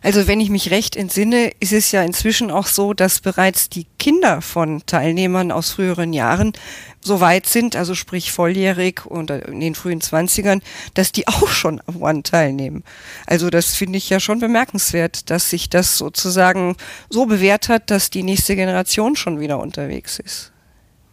Also 0.06 0.28
wenn 0.28 0.40
ich 0.40 0.50
mich 0.50 0.70
recht 0.70 0.94
entsinne, 0.94 1.50
ist 1.58 1.72
es 1.72 1.90
ja 1.90 2.00
inzwischen 2.04 2.52
auch 2.52 2.68
so, 2.68 2.94
dass 2.94 3.18
bereits 3.18 3.68
die 3.68 3.88
Kinder 3.98 4.40
von 4.40 4.86
Teilnehmern 4.86 5.50
aus 5.50 5.72
früheren 5.72 6.12
Jahren 6.12 6.52
so 7.00 7.20
weit 7.20 7.46
sind, 7.46 7.74
also 7.74 7.96
sprich 7.96 8.30
volljährig 8.30 9.04
und 9.04 9.32
in 9.32 9.58
den 9.58 9.74
frühen 9.74 10.00
Zwanzigern, 10.00 10.62
dass 10.94 11.10
die 11.10 11.26
auch 11.26 11.48
schon 11.48 11.82
am 11.88 12.00
One 12.00 12.22
teilnehmen. 12.22 12.84
Also 13.26 13.50
das 13.50 13.74
finde 13.74 13.98
ich 13.98 14.08
ja 14.08 14.20
schon 14.20 14.38
bemerkenswert, 14.38 15.28
dass 15.28 15.50
sich 15.50 15.70
das 15.70 15.98
sozusagen 15.98 16.76
so 17.10 17.26
bewährt 17.26 17.68
hat, 17.68 17.90
dass 17.90 18.08
die 18.08 18.22
nächste 18.22 18.54
Generation 18.54 19.16
schon 19.16 19.40
wieder 19.40 19.58
unterwegs 19.58 20.20
ist. 20.20 20.52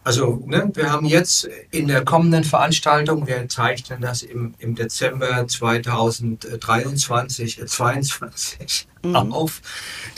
Also 0.04 0.40
ne, 0.46 0.70
wir 0.74 0.92
haben 0.92 1.06
jetzt 1.06 1.48
in 1.70 1.88
der 1.88 2.04
kommenden 2.04 2.44
Veranstaltung, 2.44 3.26
wir 3.26 3.48
zeichnen 3.48 4.02
das 4.02 4.22
im, 4.22 4.52
im 4.58 4.74
Dezember 4.74 5.48
2023, 5.48 7.62
äh, 7.62 7.66
22 7.66 8.86
mhm. 9.02 9.16
auf. 9.32 9.62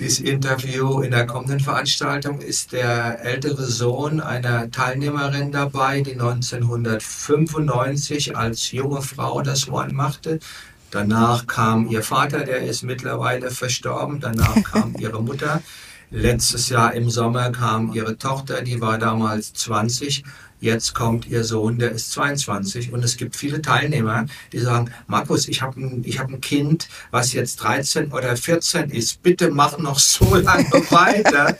Dieses 0.00 0.18
Interview 0.18 1.02
in 1.02 1.12
der 1.12 1.26
kommenden 1.26 1.60
Veranstaltung 1.60 2.40
ist 2.40 2.72
der 2.72 3.24
ältere 3.24 3.64
Sohn 3.64 4.20
einer 4.20 4.72
Teilnehmerin 4.72 5.52
dabei, 5.52 6.00
die 6.00 6.14
1995 6.14 8.36
als 8.36 8.72
junge 8.72 9.02
Frau 9.02 9.40
das 9.40 9.68
One 9.68 9.92
machte. 9.92 10.40
Danach 10.90 11.46
kam 11.46 11.88
ihr 11.88 12.02
Vater, 12.02 12.40
der 12.40 12.62
ist 12.62 12.82
mittlerweile 12.82 13.52
verstorben. 13.52 14.18
Danach 14.18 14.60
kam 14.64 14.96
ihre 14.98 15.22
Mutter. 15.22 15.62
Letztes 16.16 16.70
Jahr 16.70 16.94
im 16.94 17.10
Sommer 17.10 17.50
kam 17.50 17.92
ihre 17.92 18.16
Tochter, 18.16 18.62
die 18.62 18.80
war 18.80 18.96
damals 18.96 19.52
20. 19.52 20.24
Jetzt 20.60 20.94
kommt 20.94 21.26
ihr 21.26 21.44
Sohn, 21.44 21.78
der 21.78 21.90
ist 21.90 22.10
22. 22.12 22.90
Und 22.90 23.04
es 23.04 23.18
gibt 23.18 23.36
viele 23.36 23.60
Teilnehmer, 23.60 24.24
die 24.50 24.60
sagen, 24.60 24.90
Markus, 25.08 25.46
ich 25.46 25.60
habe 25.60 25.78
ein, 25.78 26.02
hab 26.16 26.30
ein 26.30 26.40
Kind, 26.40 26.88
was 27.10 27.34
jetzt 27.34 27.56
13 27.56 28.12
oder 28.12 28.34
14 28.34 28.88
ist. 28.88 29.22
Bitte 29.22 29.50
mach 29.50 29.76
noch 29.76 29.98
so 29.98 30.34
lange 30.36 30.70
weiter, 30.90 31.58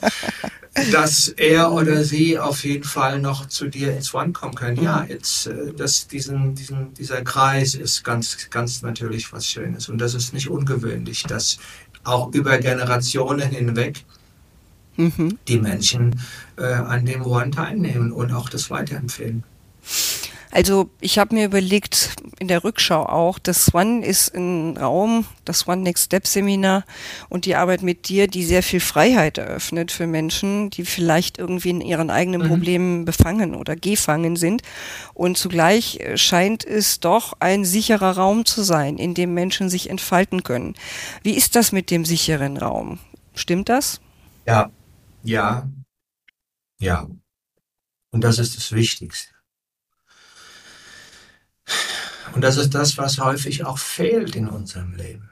dass 0.91 1.29
er 1.29 1.71
oder 1.73 2.03
sie 2.03 2.39
auf 2.39 2.65
jeden 2.65 2.85
Fall 2.85 3.21
noch 3.21 3.49
zu 3.49 3.69
dir 3.69 3.95
ins 3.95 4.15
One 4.15 4.33
kommen 4.33 4.55
können. 4.55 4.83
Ja, 4.83 5.05
jetzt, 5.07 5.49
äh, 5.49 5.75
das, 5.77 6.09
diesen, 6.09 6.55
diesen, 6.55 6.95
dieser 6.95 7.21
Kreis 7.21 7.75
ist 7.75 8.05
ganz, 8.05 8.49
ganz 8.49 8.81
natürlich 8.81 9.31
was 9.35 9.47
Schönes. 9.47 9.91
Und 9.91 9.99
das 9.99 10.15
ist 10.15 10.33
nicht 10.33 10.49
ungewöhnlich, 10.49 11.25
dass 11.25 11.59
auch 12.05 12.33
über 12.33 12.57
Generationen 12.57 13.51
hinweg 13.51 14.03
mhm. 14.97 15.39
die 15.49 15.59
Menschen 15.59 16.21
äh, 16.57 16.65
an 16.65 17.07
dem 17.07 17.25
One 17.25 17.51
teilnehmen 17.51 18.13
und 18.13 18.33
auch 18.33 18.49
das 18.49 18.71
weiterempfehlen. 18.71 19.45
Also 20.57 20.89
ich 21.03 21.19
habe 21.19 21.35
mir 21.35 21.45
überlegt, 21.45 22.17
in 22.39 22.49
der 22.49 22.65
Rückschau 22.65 23.05
auch, 23.05 23.39
das 23.39 23.75
One 23.75 24.03
ist 24.03 24.35
ein 24.35 24.79
Raum, 24.79 25.27
das 25.45 25.69
One 25.69 25.83
Next 25.83 26.07
Step 26.07 26.27
Seminar 26.27 26.85
und 27.29 27.45
die 27.45 27.57
Arbeit 27.57 27.83
mit 27.83 28.09
dir, 28.09 28.27
die 28.27 28.43
sehr 28.43 28.63
viel 28.63 28.81
Freiheit 28.81 29.37
eröffnet 29.37 29.93
für 29.93 30.07
Menschen, 30.07 30.71
die 30.71 30.87
vielleicht 30.87 31.37
irgendwie 31.37 31.69
in 31.69 31.83
ihren 31.83 32.09
eigenen 32.09 32.43
mhm. 32.43 32.49
Problemen 32.49 33.05
befangen 33.05 33.55
oder 33.55 33.77
gefangen 33.77 34.37
sind. 34.37 34.63
Und 35.13 35.37
zugleich 35.37 36.01
äh, 36.01 36.17
scheint 36.17 36.65
es 36.65 37.01
doch 37.01 37.35
ein 37.39 37.67
sicherer 37.67 38.17
Raum 38.17 38.47
zu 38.47 38.63
sein, 38.63 38.97
in 38.97 39.13
dem 39.13 39.35
Menschen 39.35 39.69
sich 39.69 39.91
entfalten 39.91 40.43
können. 40.43 40.75
Wie 41.23 41.37
ist 41.37 41.55
das 41.55 41.71
mit 41.73 41.91
dem 41.91 42.07
sicheren 42.07 42.57
Raum? 42.57 42.99
Stimmt 43.35 43.69
das? 43.69 44.01
Ja, 44.47 44.71
ja, 45.27 45.69
ja. 46.79 47.09
Und 48.11 48.21
das 48.23 48.39
ist 48.39 48.57
das 48.57 48.73
Wichtigste. 48.73 49.35
Und 52.35 52.43
das 52.43 52.57
ist 52.57 52.75
das, 52.75 52.97
was 52.99 53.19
häufig 53.19 53.65
auch 53.65 53.79
fehlt 53.79 54.37
in 54.37 54.49
unserem 54.49 54.95
Leben. 54.95 55.31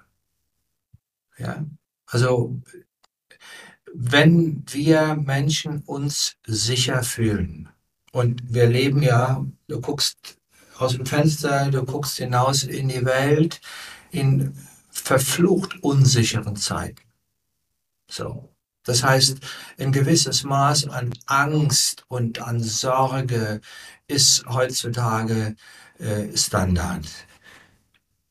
Ja, 1.38 1.64
also 2.06 2.60
wenn 3.92 4.64
wir 4.68 5.14
Menschen 5.14 5.82
uns 5.82 6.36
sicher 6.46 7.02
fühlen 7.02 7.68
und 8.12 8.42
wir 8.52 8.66
leben 8.66 9.02
ja, 9.02 9.44
du 9.68 9.80
guckst 9.80 10.38
aus 10.78 10.92
dem 10.92 11.06
Fenster, 11.06 11.70
du 11.70 11.84
guckst 11.84 12.16
hinaus 12.16 12.64
in 12.64 12.88
die 12.88 13.04
Welt 13.04 13.60
in 14.10 14.56
verflucht 14.90 15.82
unsicheren 15.82 16.56
Zeiten. 16.56 17.02
So. 18.08 18.53
Das 18.84 19.02
heißt, 19.02 19.38
ein 19.78 19.92
gewisses 19.92 20.44
Maß 20.44 20.88
an 20.88 21.12
Angst 21.26 22.04
und 22.08 22.40
an 22.40 22.60
Sorge 22.60 23.60
ist 24.06 24.44
heutzutage 24.46 25.56
äh, 25.98 26.36
Standard. 26.36 27.06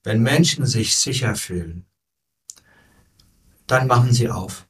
Wenn 0.04 0.22
Menschen 0.22 0.66
sich 0.66 0.96
sicher 0.96 1.36
fühlen, 1.36 1.86
dann 3.68 3.88
machen 3.88 4.14
sie 4.14 4.30
auf. 4.30 4.68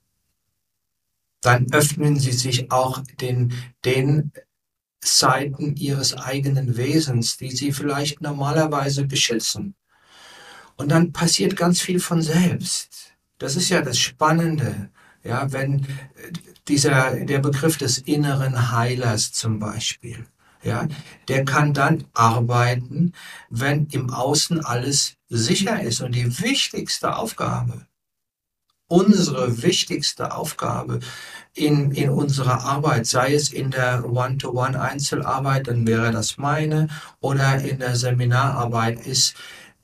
Dann 1.41 1.71
öffnen 1.73 2.17
sie 2.19 2.31
sich 2.31 2.71
auch 2.71 3.03
den, 3.19 3.53
den 3.83 4.31
Seiten 5.03 5.75
ihres 5.75 6.13
eigenen 6.15 6.77
Wesens, 6.77 7.35
die 7.35 7.51
sie 7.51 7.73
vielleicht 7.73 8.21
normalerweise 8.21 9.05
beschützen. 9.05 9.75
Und 10.77 10.89
dann 10.89 11.11
passiert 11.11 11.57
ganz 11.57 11.81
viel 11.81 11.99
von 11.99 12.21
selbst. 12.21 13.13
Das 13.37 13.57
ist 13.57 13.69
ja 13.69 13.81
das 13.81 13.99
Spannende. 13.99 14.89
Ja, 15.23 15.51
wenn 15.51 15.87
dieser, 16.67 17.15
der 17.25 17.39
Begriff 17.39 17.77
des 17.77 17.97
inneren 17.97 18.71
Heilers 18.71 19.31
zum 19.31 19.59
Beispiel, 19.59 20.25
ja, 20.63 20.87
der 21.27 21.45
kann 21.45 21.73
dann 21.73 22.05
arbeiten, 22.13 23.13
wenn 23.49 23.87
im 23.87 24.09
Außen 24.09 24.63
alles 24.63 25.15
sicher 25.29 25.81
ist. 25.81 26.01
Und 26.01 26.15
die 26.15 26.39
wichtigste 26.39 27.17
Aufgabe, 27.17 27.85
unsere 28.87 29.61
wichtigste 29.63 30.35
Aufgabe 30.35 30.99
in, 31.53 31.91
in 31.91 32.09
unserer 32.09 32.63
Arbeit, 32.63 33.05
sei 33.07 33.33
es 33.33 33.51
in 33.51 33.71
der 33.71 34.05
One-to-One-Einzelarbeit, 34.05 35.67
dann 35.67 35.85
wäre 35.87 36.11
das 36.11 36.37
meine, 36.37 36.87
oder 37.19 37.59
in 37.59 37.79
der 37.79 37.95
Seminararbeit, 37.95 39.05
ist 39.05 39.35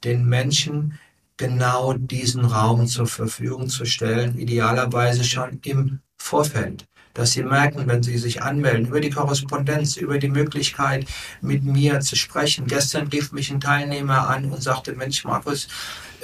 den 0.03 0.25
Menschen 0.25 0.99
genau 1.39 1.93
diesen 1.93 2.45
Raum 2.45 2.85
zur 2.85 3.07
Verfügung 3.07 3.69
zu 3.69 3.85
stellen, 3.85 4.37
idealerweise 4.37 5.23
schon 5.23 5.59
im 5.63 6.01
Vorfeld 6.17 6.85
dass 7.13 7.33
sie 7.33 7.43
merken, 7.43 7.87
wenn 7.87 8.03
sie 8.03 8.17
sich 8.17 8.41
anmelden, 8.43 8.87
über 8.87 9.01
die 9.01 9.09
Korrespondenz, 9.09 9.97
über 9.97 10.19
die 10.19 10.29
Möglichkeit, 10.29 11.05
mit 11.41 11.63
mir 11.63 11.99
zu 11.99 12.15
sprechen. 12.15 12.67
Gestern 12.67 13.07
rief 13.07 13.31
mich 13.31 13.51
ein 13.51 13.59
Teilnehmer 13.59 14.29
an 14.29 14.45
und 14.45 14.61
sagte, 14.61 14.93
Mensch, 14.93 15.25
Markus, 15.25 15.67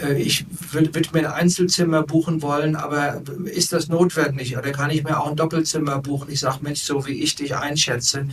äh, 0.02 0.14
ich 0.14 0.46
würde 0.72 1.10
mir 1.14 1.28
ein 1.28 1.42
Einzelzimmer 1.42 2.04
buchen 2.04 2.42
wollen, 2.42 2.76
aber 2.76 3.22
ist 3.46 3.74
das 3.74 3.88
notwendig? 3.88 4.58
Oder 4.58 4.72
kann 4.72 4.92
ich 4.92 5.04
mir 5.04 5.20
auch 5.20 5.28
ein 5.28 5.36
Doppelzimmer 5.36 6.00
buchen? 6.00 6.32
Ich 6.32 6.40
sage, 6.40 6.60
Mensch, 6.62 6.82
so 6.82 7.06
wie 7.06 7.24
ich 7.24 7.36
dich 7.36 7.56
einschätze, 7.56 8.28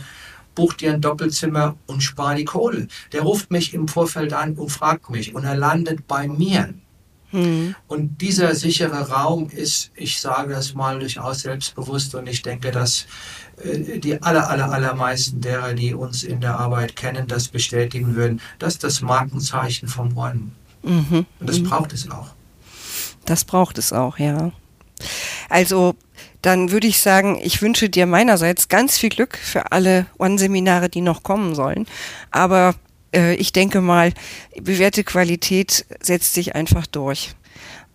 buch 0.55 0.73
dir 0.73 0.93
ein 0.93 1.01
Doppelzimmer 1.01 1.75
und 1.87 2.01
spar 2.01 2.35
die 2.35 2.45
Kohle. 2.45 2.87
Der 3.11 3.21
ruft 3.21 3.51
mich 3.51 3.73
im 3.73 3.87
Vorfeld 3.87 4.33
an 4.33 4.53
und 4.53 4.69
fragt 4.69 5.09
mich 5.09 5.35
und 5.35 5.43
er 5.43 5.55
landet 5.55 6.07
bei 6.07 6.27
mir. 6.27 6.73
Mhm. 7.33 7.75
Und 7.87 8.21
dieser 8.21 8.53
sichere 8.53 9.09
Raum 9.09 9.49
ist, 9.49 9.91
ich 9.95 10.21
sage 10.21 10.53
das 10.53 10.75
mal 10.75 10.99
durchaus 10.99 11.39
selbstbewusst 11.39 12.13
und 12.13 12.27
ich 12.27 12.43
denke, 12.43 12.71
dass 12.71 13.07
äh, 13.63 13.99
die 13.99 14.21
aller, 14.21 14.49
aller, 14.49 14.71
allermeisten 14.71 15.41
derer, 15.41 15.73
die 15.73 15.95
uns 15.95 16.23
in 16.23 16.41
der 16.41 16.59
Arbeit 16.59 16.95
kennen, 16.95 17.27
das 17.27 17.47
bestätigen 17.47 18.15
würden, 18.15 18.39
dass 18.59 18.77
das 18.77 19.01
Markenzeichen 19.01 19.87
vom 19.87 20.15
One. 20.15 20.51
Mhm. 20.83 21.25
Und 21.39 21.49
das 21.49 21.59
mhm. 21.59 21.69
braucht 21.69 21.93
es 21.93 22.09
auch. 22.09 22.29
Das 23.25 23.45
braucht 23.45 23.79
es 23.79 23.93
auch, 23.93 24.19
ja. 24.19 24.51
Also 25.49 25.95
dann 26.41 26.71
würde 26.71 26.87
ich 26.87 26.99
sagen, 26.99 27.39
ich 27.41 27.61
wünsche 27.61 27.89
dir 27.89 28.05
meinerseits 28.05 28.67
ganz 28.67 28.97
viel 28.97 29.09
Glück 29.09 29.37
für 29.37 29.71
alle 29.71 30.05
One-Seminare, 30.17 30.89
die 30.89 31.01
noch 31.01 31.23
kommen 31.23 31.55
sollen. 31.55 31.85
Aber 32.31 32.75
äh, 33.13 33.35
ich 33.35 33.53
denke 33.53 33.81
mal, 33.81 34.13
bewährte 34.59 35.03
Qualität 35.03 35.85
setzt 36.01 36.33
sich 36.33 36.55
einfach 36.55 36.87
durch. 36.87 37.31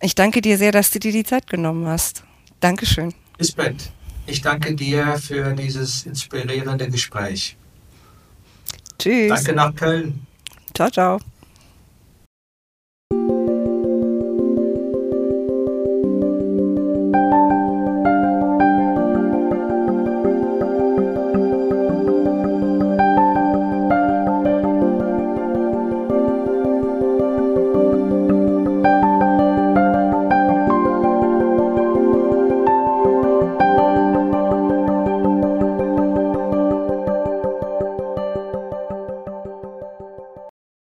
Ich 0.01 0.15
danke 0.15 0.41
dir 0.41 0.57
sehr, 0.57 0.71
dass 0.71 0.91
du 0.91 0.99
dir 0.99 1.11
die 1.11 1.23
Zeit 1.23 1.47
genommen 1.47 1.87
hast. 1.87 2.23
Dankeschön. 2.59 3.13
Lisbeth, 3.37 3.91
ich 4.25 4.41
danke 4.41 4.73
dir 4.75 5.17
für 5.17 5.53
dieses 5.53 6.05
inspirierende 6.05 6.89
Gespräch. 6.89 7.57
Tschüss. 8.97 9.29
Danke 9.29 9.53
nach 9.53 9.75
Köln. 9.75 10.25
Ciao, 10.73 10.89
ciao. 10.89 11.19